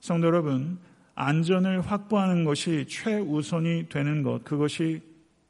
성도 0.00 0.26
여러분, 0.26 0.78
안전을 1.14 1.80
확보하는 1.80 2.44
것이 2.44 2.84
최우선이 2.86 3.88
되는 3.88 4.22
것, 4.22 4.44
그것이 4.44 5.00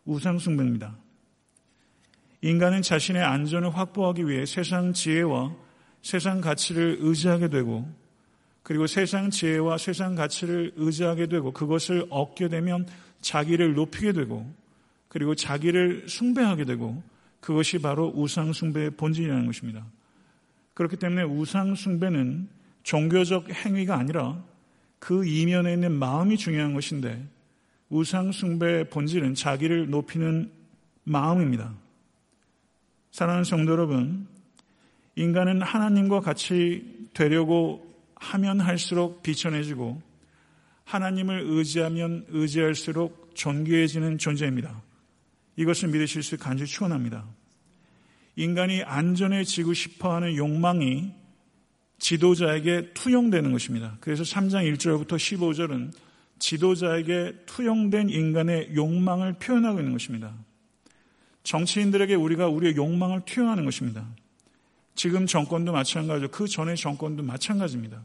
우상숭배입니다. 0.05 0.95
인간은 2.43 2.83
자신의 2.83 3.25
안전을 3.25 3.77
확보하기 3.77 4.29
위해 4.29 4.47
세상 4.47 4.93
지혜와 4.93 5.53
세상 6.03 6.41
가치를 6.41 6.99
의지하게 7.01 7.49
되고 7.49 7.93
그리고 8.69 8.87
세상 8.87 9.31
지혜와 9.31 9.79
세상 9.79 10.15
가치를 10.15 10.73
의지하게 10.77 11.29
되고 11.29 11.53
그것을 11.53 12.05
얻게 12.11 12.49
되면 12.49 12.87
자기를 13.23 13.73
높이게 13.73 14.13
되고 14.13 14.47
그리고 15.09 15.35
자기를 15.35 16.07
숭배하게 16.07 16.67
되고 16.67 17.03
그것이 17.41 17.79
바로 17.79 18.13
우상 18.15 18.53
숭배의 18.53 18.91
본질이라는 18.91 19.47
것입니다. 19.47 19.87
그렇기 20.75 20.97
때문에 20.97 21.23
우상 21.23 21.77
숭배는 21.77 22.47
종교적 22.83 23.49
행위가 23.49 23.97
아니라 23.97 24.45
그 24.99 25.27
이면에 25.27 25.73
있는 25.73 25.93
마음이 25.93 26.37
중요한 26.37 26.75
것인데 26.75 27.27
우상 27.89 28.33
숭배의 28.33 28.91
본질은 28.91 29.35
자기를 29.35 29.89
높이는 29.89 30.51
마음입니다. 31.05 31.73
사랑하는 33.13 33.45
성도 33.45 33.73
여러분, 33.73 34.29
인간은 35.17 35.63
하나님과 35.63 36.21
같이 36.21 37.09
되려고 37.15 37.88
하면 38.21 38.61
할수록 38.61 39.23
비천해지고 39.23 40.01
하나님을 40.85 41.43
의지하면 41.47 42.25
의지할수록 42.29 43.33
존귀해지는 43.35 44.19
존재입니다. 44.19 44.83
이것을 45.57 45.89
믿으실 45.89 46.23
수 46.23 46.39
간절히 46.39 46.71
축원합니다. 46.71 47.25
인간이 48.37 48.83
안전해지고 48.83 49.75
싶어 49.75 50.15
하는 50.15 50.37
욕망이 50.37 51.13
지도자에게 51.99 52.93
투영되는 52.95 53.51
것입니다. 53.53 53.97
그래서 54.01 54.23
3장 54.23 54.73
1절부터 54.73 55.17
15절은 55.17 55.93
지도자에게 56.39 57.35
투영된 57.47 58.11
인간의 58.11 58.75
욕망을 58.75 59.35
표현하고 59.35 59.81
있는 59.81 59.93
것입니다. 59.93 60.33
정치인들에게 61.43 62.15
우리가 62.15 62.47
우리의 62.47 62.77
욕망을 62.77 63.23
투영하는 63.25 63.65
것입니다. 63.65 64.07
지금 64.99 65.27
정권도 65.27 65.71
마찬가지고 65.71 66.33
그 66.33 66.49
전의 66.49 66.77
정권도 66.77 67.23
마찬가지입니다. 67.23 68.05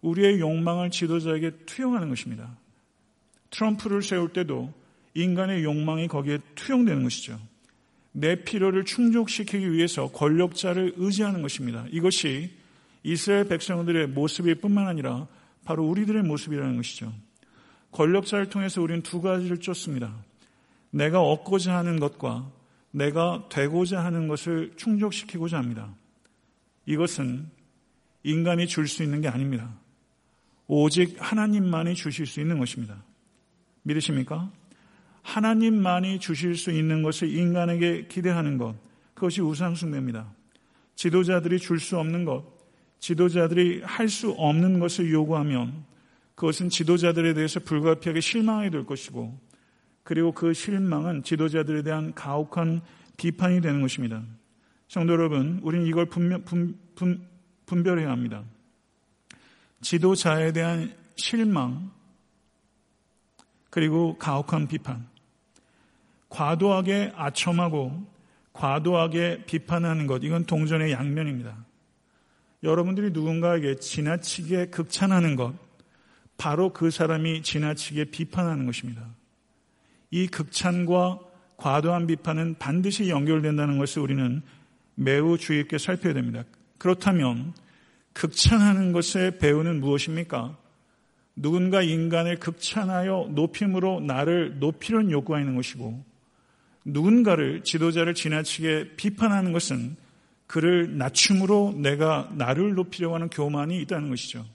우리의 0.00 0.40
욕망을 0.40 0.90
지도자에게 0.90 1.52
투영하는 1.66 2.08
것입니다. 2.08 2.58
트럼프를 3.50 4.02
세울 4.02 4.32
때도 4.32 4.74
인간의 5.14 5.62
욕망이 5.62 6.08
거기에 6.08 6.38
투영되는 6.56 7.04
것이죠. 7.04 7.38
내 8.10 8.42
필요를 8.42 8.84
충족시키기 8.84 9.70
위해서 9.70 10.10
권력자를 10.10 10.94
의지하는 10.96 11.42
것입니다. 11.42 11.86
이것이 11.92 12.50
이스라엘 13.04 13.46
백성들의 13.46 14.08
모습일 14.08 14.56
뿐만 14.56 14.88
아니라 14.88 15.28
바로 15.64 15.86
우리들의 15.86 16.24
모습이라는 16.24 16.74
것이죠. 16.74 17.12
권력자를 17.92 18.48
통해서 18.48 18.82
우리는 18.82 19.02
두 19.02 19.20
가지를 19.20 19.58
쫓습니다. 19.58 20.12
내가 20.90 21.20
얻고자 21.20 21.76
하는 21.76 22.00
것과 22.00 22.50
내가 22.90 23.48
되고자 23.48 24.04
하는 24.04 24.26
것을 24.26 24.72
충족시키고자 24.76 25.58
합니다. 25.58 25.94
이것은 26.86 27.48
인간이 28.22 28.66
줄 28.66 28.88
수 28.88 29.02
있는 29.02 29.20
게 29.20 29.28
아닙니다. 29.28 29.72
오직 30.66 31.16
하나님만이 31.18 31.94
주실 31.94 32.26
수 32.26 32.40
있는 32.40 32.58
것입니다. 32.58 33.02
믿으십니까? 33.82 34.50
하나님만이 35.22 36.18
주실 36.20 36.56
수 36.56 36.70
있는 36.70 37.02
것을 37.02 37.28
인간에게 37.28 38.06
기대하는 38.08 38.58
것, 38.58 38.74
그것이 39.14 39.40
우상숭배입니다. 39.42 40.32
지도자들이 40.94 41.58
줄 41.58 41.78
수 41.78 41.98
없는 41.98 42.24
것, 42.24 42.44
지도자들이 42.98 43.82
할 43.82 44.08
수 44.08 44.30
없는 44.30 44.78
것을 44.80 45.10
요구하면 45.10 45.84
그것은 46.34 46.68
지도자들에 46.68 47.34
대해서 47.34 47.60
불가피하게 47.60 48.20
실망하게 48.20 48.70
될 48.70 48.84
것이고, 48.86 49.38
그리고 50.02 50.32
그 50.32 50.52
실망은 50.52 51.22
지도자들에 51.22 51.82
대한 51.82 52.14
가혹한 52.14 52.82
비판이 53.16 53.60
되는 53.60 53.80
것입니다. 53.80 54.22
성도 54.88 55.12
여러분, 55.12 55.60
우리는 55.62 55.86
이걸 55.86 56.06
분명, 56.06 56.44
분, 56.44 56.78
분, 56.94 57.26
분별해야 57.66 58.10
합니다. 58.10 58.44
지도자에 59.80 60.52
대한 60.52 60.94
실망, 61.16 61.90
그리고 63.70 64.16
가혹한 64.16 64.68
비판. 64.68 65.06
과도하게 66.28 67.12
아첨하고 67.14 68.06
과도하게 68.52 69.44
비판하는 69.46 70.06
것, 70.06 70.22
이건 70.24 70.44
동전의 70.44 70.92
양면입니다. 70.92 71.64
여러분들이 72.62 73.10
누군가에게 73.10 73.76
지나치게 73.76 74.66
극찬하는 74.66 75.36
것, 75.36 75.54
바로 76.38 76.72
그 76.72 76.90
사람이 76.90 77.42
지나치게 77.42 78.06
비판하는 78.06 78.66
것입니다. 78.66 79.06
이 80.10 80.26
극찬과 80.26 81.20
과도한 81.56 82.06
비판은 82.06 82.56
반드시 82.58 83.10
연결된다는 83.10 83.78
것을 83.78 84.02
우리는 84.02 84.42
매우 84.96 85.38
주의 85.38 85.62
깊게 85.62 85.78
살펴야 85.78 86.14
됩니다. 86.14 86.44
그렇다면 86.78 87.54
극찬하는 88.12 88.92
것의 88.92 89.38
배우는 89.38 89.80
무엇입니까? 89.80 90.56
누군가 91.36 91.82
인간을 91.82 92.38
극찬하여 92.38 93.28
높임으로 93.30 94.00
나를 94.00 94.58
높이는 94.58 95.10
요구가 95.10 95.38
있는 95.38 95.54
것이고 95.54 96.02
누군가를 96.86 97.62
지도자를 97.62 98.14
지나치게 98.14 98.96
비판하는 98.96 99.52
것은 99.52 99.96
그를 100.46 100.96
낮춤으로 100.96 101.74
내가 101.76 102.30
나를 102.34 102.74
높이려고 102.74 103.16
하는 103.16 103.28
교만이 103.28 103.80
있다는 103.82 104.08
것이죠. 104.08 104.46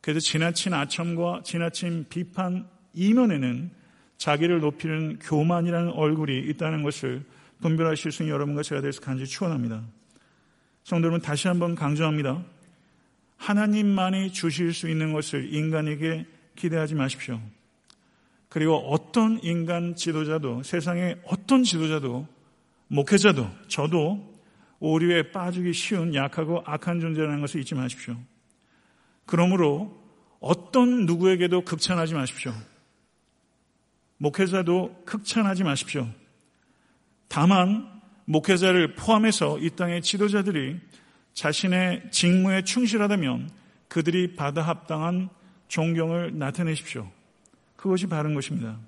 그래서 0.00 0.20
지나친 0.20 0.72
아첨과 0.72 1.42
지나친 1.44 2.06
비판 2.08 2.66
이면에는 2.94 3.70
자기를 4.16 4.60
높이는 4.60 5.18
교만이라는 5.18 5.90
얼굴이 5.90 6.38
있다는 6.50 6.82
것을 6.82 7.24
분별하실 7.62 8.12
수 8.12 8.22
있는 8.22 8.34
여러분과 8.34 8.62
제가 8.62 8.82
되서 8.82 9.00
간절히 9.00 9.28
축원합니다. 9.28 9.82
성도 10.84 11.06
여러분 11.06 11.22
다시 11.22 11.48
한번 11.48 11.74
강조합니다. 11.74 12.44
하나님만이 13.38 14.32
주실 14.32 14.74
수 14.74 14.90
있는 14.90 15.12
것을 15.12 15.54
인간에게 15.54 16.26
기대하지 16.56 16.94
마십시오. 16.94 17.40
그리고 18.48 18.76
어떤 18.90 19.42
인간 19.42 19.96
지도자도 19.96 20.62
세상의 20.62 21.20
어떤 21.24 21.64
지도자도 21.64 22.26
목회자도 22.88 23.48
저도 23.68 24.30
오류에 24.78 25.30
빠지기 25.30 25.72
쉬운 25.72 26.14
약하고 26.14 26.62
악한 26.66 27.00
존재라는 27.00 27.40
것을 27.40 27.60
잊지 27.60 27.74
마십시오. 27.74 28.16
그러므로 29.24 29.98
어떤 30.40 31.06
누구에게도 31.06 31.62
극찬하지 31.62 32.14
마십시오. 32.14 32.52
목회자도 34.18 35.02
극찬하지 35.06 35.64
마십시오. 35.64 36.08
다만 37.32 37.88
목회자를 38.26 38.94
포함해서 38.94 39.58
이 39.58 39.70
땅의 39.70 40.02
지도자들이 40.02 40.78
자신의 41.32 42.10
직무에 42.10 42.60
충실하다면 42.60 43.48
그들이 43.88 44.36
받아 44.36 44.60
합당한 44.60 45.30
존경을 45.66 46.38
나타내십시오. 46.38 47.10
그것이 47.76 48.06
바른 48.06 48.34
것입니다. 48.34 48.78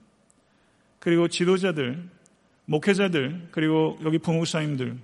그리고 0.99 1.27
지도자들, 1.27 2.07
목회자들, 2.67 3.49
그리고 3.51 3.99
여기 4.05 4.19
부목사님들, 4.19 4.99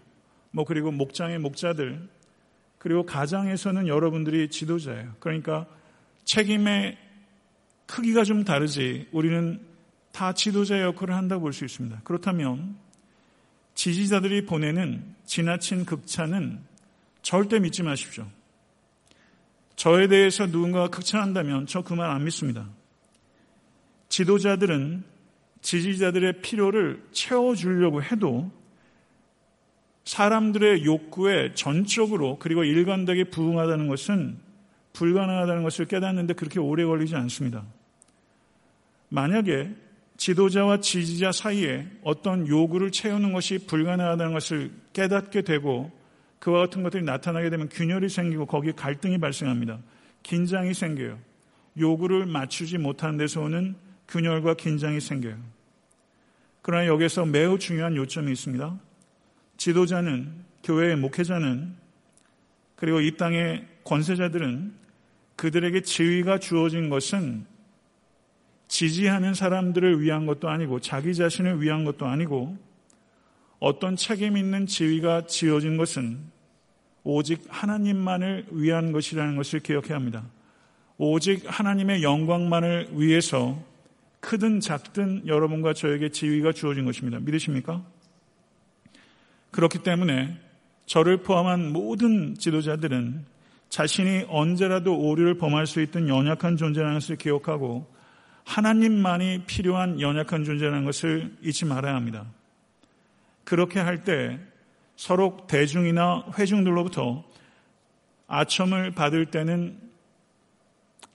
뭐 0.50 0.66
그리고 0.66 0.90
목장의 0.90 1.38
목자들, 1.38 2.11
그리고 2.76 3.07
가장에서는 3.07 3.88
여러분들이 3.88 4.50
지도자예요. 4.50 5.14
그러니까 5.18 5.64
책임의 6.26 6.98
크기가 7.87 8.22
좀 8.22 8.44
다르지 8.44 9.09
우리는 9.12 9.61
다 10.12 10.35
지도자 10.35 10.83
역할을 10.83 11.14
한다고 11.14 11.40
볼 11.40 11.55
수 11.55 11.64
있습니다. 11.64 12.03
그렇다면 12.05 12.76
지지자들이 13.81 14.45
보내는 14.45 15.03
지나친 15.25 15.87
극찬은 15.87 16.59
절대 17.23 17.59
믿지 17.59 17.83
마십시오. 17.83 18.27
저에 19.75 20.07
대해서 20.07 20.45
누군가가 20.45 20.88
극찬한다면 20.88 21.64
저 21.64 21.81
그 21.81 21.95
말 21.95 22.11
안 22.11 22.25
믿습니다. 22.25 22.69
지도자들은 24.11 25.03
지지자들의 25.62 26.43
필요를 26.43 27.03
채워주려고 27.12 28.03
해도 28.03 28.53
사람들의 30.05 30.85
욕구에 30.85 31.55
전적으로 31.55 32.38
그리고 32.38 32.64
일관되게 32.64 33.25
부응하다는 33.31 33.88
것은 33.88 34.37
불가능하다는 34.93 35.62
것을 35.62 35.87
깨닫는데 35.87 36.35
그렇게 36.35 36.61
오래 36.61 36.85
걸리지 36.85 37.16
않습니다. 37.16 37.64
만약에 39.09 39.75
지도자와 40.20 40.80
지지자 40.80 41.33
사이에 41.33 41.87
어떤 42.02 42.46
요구를 42.46 42.90
채우는 42.90 43.33
것이 43.33 43.66
불가능하다는 43.66 44.35
것을 44.35 44.70
깨닫게 44.92 45.40
되고 45.40 45.90
그와 46.38 46.61
같은 46.61 46.83
것들이 46.83 47.02
나타나게 47.04 47.48
되면 47.48 47.70
균열이 47.70 48.11
생기고 48.11 48.44
거기에 48.44 48.72
갈등이 48.72 49.16
발생합니다. 49.16 49.78
긴장이 50.22 50.74
생겨요. 50.74 51.18
요구를 51.78 52.26
맞추지 52.26 52.76
못하는 52.76 53.16
데서 53.16 53.40
오는 53.40 53.74
균열과 54.09 54.54
긴장이 54.54 55.00
생겨요. 55.00 55.38
그러나 56.61 56.87
여기서 56.87 57.24
매우 57.24 57.59
중요한 57.59 57.96
요점이 57.96 58.30
있습니다. 58.30 58.78
지도자는, 59.56 60.35
교회의 60.62 60.96
목회자는, 60.96 61.74
그리고 62.76 63.00
이 63.00 63.16
땅의 63.16 63.66
권세자들은 63.85 64.74
그들에게 65.37 65.80
지위가 65.80 66.40
주어진 66.40 66.90
것은 66.90 67.46
지지하는 68.70 69.35
사람들을 69.35 70.00
위한 70.00 70.26
것도 70.26 70.48
아니고 70.48 70.78
자기 70.78 71.12
자신을 71.12 71.61
위한 71.61 71.85
것도 71.85 72.06
아니고 72.06 72.56
어떤 73.59 73.96
책임 73.96 74.37
있는 74.37 74.66
지위가 74.66 75.26
지어진 75.26 75.76
것은 75.76 76.18
오직 77.02 77.44
하나님만을 77.48 78.46
위한 78.52 78.92
것이라는 78.92 79.35
것을 79.35 79.59
기억해야 79.61 79.96
합니다. 79.96 80.24
오직 80.98 81.42
하나님의 81.46 82.04
영광만을 82.04 82.90
위해서 82.92 83.61
크든 84.20 84.61
작든 84.61 85.26
여러분과 85.26 85.74
저에게 85.74 86.11
지위가 86.11 86.52
주어진 86.52 86.85
것입니다. 86.85 87.18
믿으십니까? 87.18 87.85
그렇기 89.50 89.83
때문에 89.83 90.38
저를 90.87 91.18
포함한 91.18 91.72
모든 91.72 92.37
지도자들은 92.37 93.24
자신이 93.68 94.26
언제라도 94.28 94.96
오류를 94.96 95.38
범할 95.38 95.66
수 95.66 95.80
있던 95.83 96.09
연약한 96.09 96.56
존재라는 96.56 96.94
것을 97.00 97.16
기억하고 97.16 97.99
하나님만이 98.50 99.44
필요한 99.46 100.00
연약한 100.00 100.42
존재라는 100.42 100.84
것을 100.84 101.36
잊지 101.40 101.66
말아야 101.66 101.94
합니다. 101.94 102.26
그렇게 103.44 103.78
할 103.78 104.02
때 104.02 104.40
서로 104.96 105.46
대중이나 105.46 106.24
회중들로부터 106.36 107.24
아첨을 108.26 108.90
받을 108.90 109.26
때는 109.26 109.78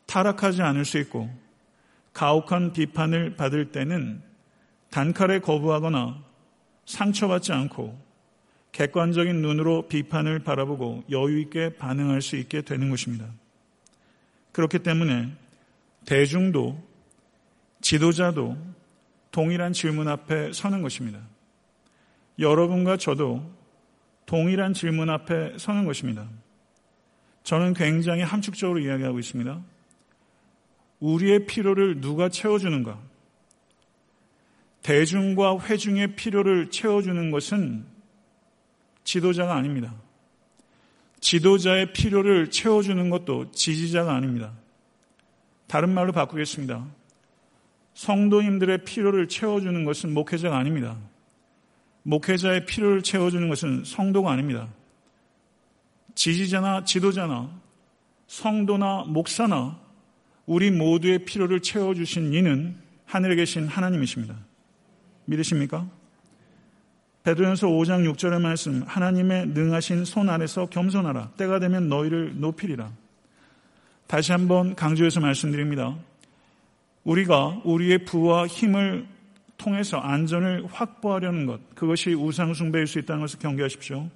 타락하지 0.06 0.62
않을 0.62 0.86
수 0.86 0.98
있고 1.00 1.30
가혹한 2.14 2.72
비판을 2.72 3.36
받을 3.36 3.72
때는 3.72 4.22
단칼에 4.90 5.40
거부하거나 5.40 6.24
상처받지 6.86 7.52
않고 7.52 8.02
객관적인 8.72 9.42
눈으로 9.42 9.90
비판을 9.90 10.40
바라보고 10.40 11.04
여유 11.12 11.40
있게 11.42 11.76
반응할 11.76 12.22
수 12.22 12.38
있게 12.38 12.62
되는 12.62 12.90
것입니다. 12.90 13.28
그렇기 14.54 14.80
때문에 14.80 15.34
대중도 16.06 16.95
지도자도 17.86 18.58
동일한 19.30 19.72
질문 19.72 20.08
앞에 20.08 20.54
서는 20.54 20.82
것입니다. 20.82 21.20
여러분과 22.40 22.98
저도 22.98 23.48
동일한 24.26 24.74
질문 24.74 25.12
앞에 25.12 25.60
서는 25.60 25.86
것입니다. 25.86 26.28
저는 27.44 27.76
굉장히 27.76 28.24
함축적으로 28.24 28.80
이야기하고 28.80 29.20
있습니다. 29.20 29.64
우리의 31.00 31.46
필요를 31.46 32.02
누가 32.02 32.28
채워주는가? 32.28 33.00
대중과 34.82 35.60
회중의 35.60 36.16
필요를 36.16 36.72
채워주는 36.72 37.30
것은 37.30 37.86
지도자가 39.04 39.54
아닙니다. 39.56 39.94
지도자의 41.20 41.94
필요를 41.94 42.50
채워주는 42.50 43.12
것도 43.12 43.52
지지자가 43.52 44.12
아닙니다. 44.16 44.54
다른 45.68 45.94
말로 45.94 46.12
바꾸겠습니다. 46.14 47.05
성도님들의 47.96 48.84
필요를 48.84 49.28
채워주는 49.28 49.84
것은 49.86 50.14
목회자가 50.14 50.58
아닙니다. 50.58 50.98
목회자의 52.04 52.66
필요를 52.66 53.02
채워주는 53.02 53.50
것은 53.50 53.84
성도가 53.84 54.32
아닙니다. 54.32 54.68
지지자나 56.14 56.84
지도자나 56.84 57.50
성도나 58.28 59.06
목사나 59.08 59.80
우리 60.46 60.72
모두의 60.72 61.26
필요를 61.26 61.62
채워주신 61.62 62.34
이는 62.34 62.76
하늘에 63.06 63.36
계신 63.36 63.68
하나님이십니다. 63.68 64.36
믿으십니까? 65.26 65.88
베드로전서 67.24 67.68
5장 67.68 68.14
6절의 68.14 68.40
말씀 68.40 68.84
하나님의 68.84 69.48
능하신 69.48 70.06
손 70.06 70.30
아래서 70.30 70.68
겸손하라 70.68 71.32
때가 71.38 71.60
되면 71.60 71.90
너희를 71.90 72.40
높이리라. 72.40 72.92
다시 74.06 74.32
한번 74.32 74.76
강조해서 74.76 75.20
말씀드립니다. 75.22 75.98
우리가 77.06 77.62
우리의 77.64 78.00
부와 78.06 78.48
힘을 78.48 79.06
통해서 79.58 79.98
안전을 79.98 80.66
확보하려는 80.70 81.46
것, 81.46 81.62
그것이 81.76 82.14
우상숭배일 82.14 82.88
수 82.88 83.00
있다는 83.00 83.22
것을 83.22 83.40
경계하십시오. 83.40 84.10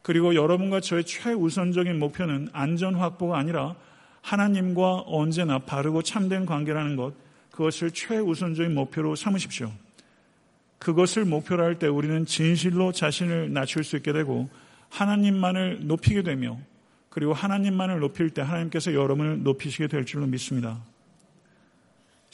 그리고 0.00 0.34
여러분과 0.34 0.80
저의 0.80 1.04
최우선적인 1.04 1.98
목표는 1.98 2.48
안전 2.52 2.94
확보가 2.94 3.38
아니라 3.38 3.74
하나님과 4.22 5.04
언제나 5.06 5.58
바르고 5.58 6.02
참된 6.02 6.46
관계라는 6.46 6.96
것, 6.96 7.14
그것을 7.50 7.90
최우선적인 7.90 8.74
목표로 8.74 9.16
삼으십시오. 9.16 9.70
그것을 10.78 11.24
목표로 11.24 11.62
할 11.62 11.78
때 11.78 11.86
우리는 11.86 12.26
진실로 12.26 12.92
자신을 12.92 13.52
낮출 13.52 13.84
수 13.84 13.96
있게 13.96 14.12
되고 14.12 14.48
하나님만을 14.90 15.86
높이게 15.86 16.22
되며 16.22 16.58
그리고 17.08 17.32
하나님만을 17.32 18.00
높일 18.00 18.30
때 18.30 18.42
하나님께서 18.42 18.92
여러분을 18.92 19.42
높이시게 19.42 19.88
될 19.88 20.04
줄로 20.04 20.26
믿습니다. 20.26 20.80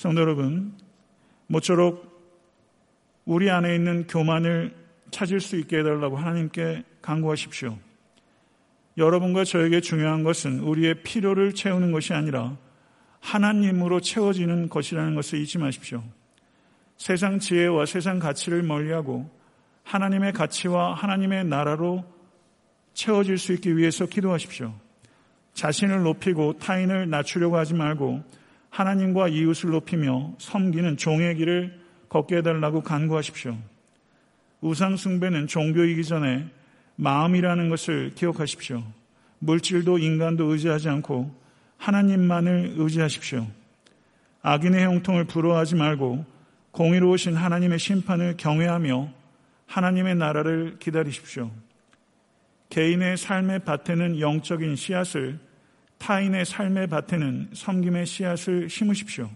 성도 0.01 0.23
여러분, 0.23 0.73
모쪼록 1.47 2.09
우리 3.27 3.51
안에 3.51 3.75
있는 3.75 4.07
교만을 4.07 4.75
찾을 5.11 5.41
수 5.41 5.57
있게 5.57 5.81
해달라고 5.81 6.17
하나님께 6.17 6.85
간구하십시오. 7.03 7.77
여러분과 8.97 9.45
저에게 9.45 9.83
중요한 9.83 10.23
것은 10.23 10.61
우리의 10.61 11.03
필요를 11.03 11.55
채우는 11.55 11.93
것이 11.93 12.15
아니라 12.15 12.57
하나님으로 13.21 14.01
채워지는 14.01 14.71
것이라는 14.71 15.15
것을 15.17 15.39
잊지 15.39 15.59
마십시오. 15.59 16.03
세상 16.97 17.39
지혜와 17.39 17.85
세상 17.85 18.19
가치를 18.19 18.63
멀리하고 18.63 19.29
하나님의 19.83 20.33
가치와 20.33 20.95
하나님의 20.95 21.45
나라로 21.45 22.07
채워질 22.95 23.37
수 23.37 23.53
있기 23.53 23.77
위해서 23.77 24.07
기도하십시오. 24.07 24.73
자신을 25.53 26.05
높이고 26.05 26.55
타인을 26.57 27.11
낮추려고 27.11 27.59
하지 27.59 27.75
말고 27.75 28.40
하나님과 28.71 29.29
이웃을 29.29 29.71
높이며 29.71 30.35
섬기는 30.39 30.97
종의 30.97 31.37
길을 31.37 31.81
걷게 32.09 32.39
해달라고 32.39 32.83
간구하십시오. 32.83 33.57
우상숭배는 34.61 35.47
종교이기 35.47 36.05
전에 36.05 36.47
마음이라는 36.97 37.69
것을 37.69 38.13
기억하십시오. 38.15 38.83
물질도 39.39 39.99
인간도 39.99 40.53
의지하지 40.53 40.89
않고 40.89 41.35
하나님만을 41.79 42.75
의지하십시오. 42.77 43.47
악인의 44.43 44.85
형통을 44.85 45.25
부러워하지 45.25 45.77
말고 45.77 46.25
공의로우신 46.73 47.37
하나님의 47.37 47.79
심판을 47.79 48.37
경외하며 48.37 49.13
하나님의 49.67 50.15
나라를 50.17 50.77
기다리십시오. 50.79 51.51
개인의 52.69 53.17
삶의 53.17 53.61
밭에는 53.61 54.21
영적인 54.21 54.77
씨앗을, 54.77 55.39
타인의 56.01 56.47
삶의 56.47 56.89
밭에는 56.89 57.51
섬김의 57.53 58.07
씨앗을 58.07 58.71
심으십시오. 58.71 59.31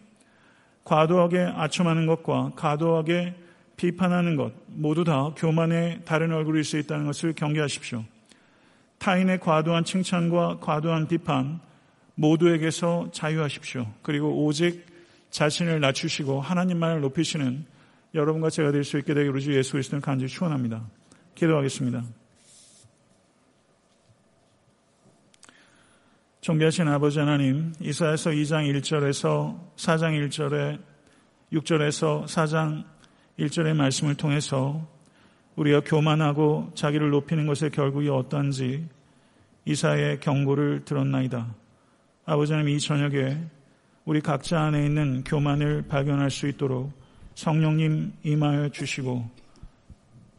과도하게 0.85 1.53
아첨하는 1.55 2.07
것과 2.07 2.53
과도하게 2.57 3.35
비판하는 3.77 4.37
것 4.37 4.53
모두 4.69 5.05
다 5.05 5.31
교만의 5.37 6.01
다른 6.05 6.33
얼굴일 6.33 6.65
수 6.65 6.79
있다는 6.79 7.07
것을 7.07 7.35
경계하십시오. 7.35 8.05
타인의 8.99 9.41
과도한 9.41 9.85
칭찬과 9.85 10.61
과도한 10.61 11.09
비판 11.09 11.61
모두에게서 12.15 13.11
자유하십시오. 13.13 13.87
그리고 14.03 14.45
오직 14.45 14.87
자신을 15.31 15.81
낮추시고 15.81 16.41
하나님만을 16.41 17.01
높이시는 17.03 17.67
여러분과 18.15 18.49
제가 18.49 18.73
될 18.73 18.85
수 18.85 18.99
있게 18.99 19.13
되기로 19.13 19.39
주 19.41 19.55
예수 19.55 19.73
그리스도를 19.73 20.01
간절히 20.01 20.33
축원합니다. 20.33 20.83
기도하겠습니다. 21.35 22.05
존귀하신 26.45 26.89
아버지 26.89 27.19
하나님, 27.19 27.73
이사에서 27.81 28.29
2장 28.29 28.71
1절에서 28.71 29.59
4장 29.77 30.29
1절에 30.29 30.79
6절에서 31.55 32.25
4장 32.25 32.85
1절의 33.39 33.75
말씀을 33.75 34.15
통해서 34.15 34.87
우리가 35.57 35.81
교만하고 35.81 36.71
자기를 36.75 37.09
높이는 37.09 37.47
것의 37.47 37.71
결국이 37.71 38.11
어떠한지 38.11 38.87
이사의 39.65 40.21
경고를 40.21 40.85
들었나이다. 40.85 41.55
아버지 42.27 42.53
하나님 42.53 42.77
이 42.77 42.79
저녁에 42.79 43.39
우리 44.05 44.21
각자 44.21 44.61
안에 44.65 44.85
있는 44.85 45.25
교만을 45.25 45.87
발견할 45.89 46.31
수 46.31 46.47
있도록 46.47 46.93
성령님 47.37 48.13
임하여 48.23 48.69
주시고 48.69 49.31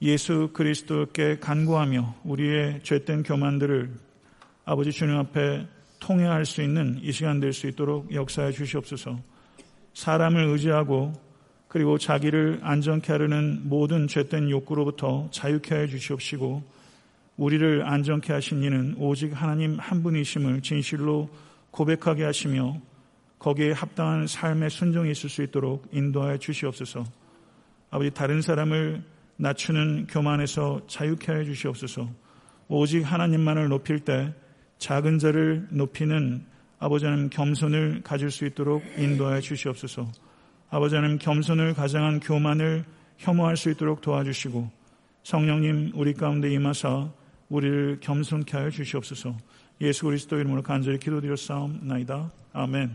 예수 0.04 0.52
그리스도께 0.54 1.40
간구하며 1.40 2.18
우리의 2.26 2.84
죄된 2.84 3.24
교만들을 3.24 3.92
아버지 4.66 4.92
주님 4.92 5.18
앞에 5.18 5.74
통해할 6.06 6.46
수 6.46 6.62
있는 6.62 7.00
이 7.02 7.12
시간 7.12 7.40
될 7.40 7.52
수 7.52 7.66
있도록 7.68 8.14
역사해 8.14 8.52
주시옵소서. 8.52 9.20
사람을 9.96 10.44
의지하고 10.50 11.14
그리고 11.68 11.98
자기를 11.98 12.60
안전케 12.62 13.12
하려는 13.12 13.68
모든 13.68 14.08
죄된 14.08 14.52
욕구로부터 14.52 15.28
자유케 15.32 15.76
해 15.76 15.88
주시옵시고 15.88 16.64
우리를 17.38 17.84
안전케 17.86 18.32
하신 18.32 18.64
이는 18.64 18.96
오직 19.00 19.34
하나님 19.34 19.80
한 19.80 20.04
분이심을 20.04 20.62
진실로 20.62 21.28
고백하게 21.72 22.24
하시며 22.24 22.80
거기에 23.40 23.72
합당한 23.72 24.28
삶의 24.28 24.70
순종이 24.70 25.12
있을 25.12 25.30
수 25.30 25.42
있도록 25.42 25.88
인도하여 25.92 26.38
주시옵소서. 26.38 27.04
아버지 27.90 28.12
다른 28.12 28.42
사람을 28.42 29.04
낮추는 29.38 30.08
교만에서 30.08 30.82
자유케 30.88 31.32
하여 31.32 31.44
주시옵소서. 31.44 32.08
오직 32.68 33.02
하나님만을 33.02 33.70
높일 33.70 34.00
때 34.00 34.34
작은 34.78 35.20
자를 35.20 35.68
높이는 35.72 36.44
아버지 36.80 37.06
하나님 37.06 37.30
겸손을 37.30 38.02
가질 38.04 38.30
수 38.32 38.46
있도록 38.46 38.84
인도하여 38.98 39.42
주시옵소서. 39.42 40.12
아버지 40.70 40.96
하나님 40.96 41.18
겸손을 41.18 41.74
가장한 41.74 42.20
교만을 42.20 42.86
혐오할 43.18 43.56
수 43.58 43.72
있도록 43.72 44.02
도와주시고 44.02 44.70
성령님 45.24 45.94
우리 45.96 46.14
가운데 46.14 46.52
임하사 46.52 47.10
우리를 47.50 48.00
겸손케 48.02 48.58
하여 48.58 48.70
주시옵소서. 48.70 49.36
예수 49.82 50.06
그리스도 50.06 50.38
이름으로 50.38 50.62
간절히 50.62 51.00
기도드렸사옵나이다. 51.00 52.32
아멘. 52.54 52.92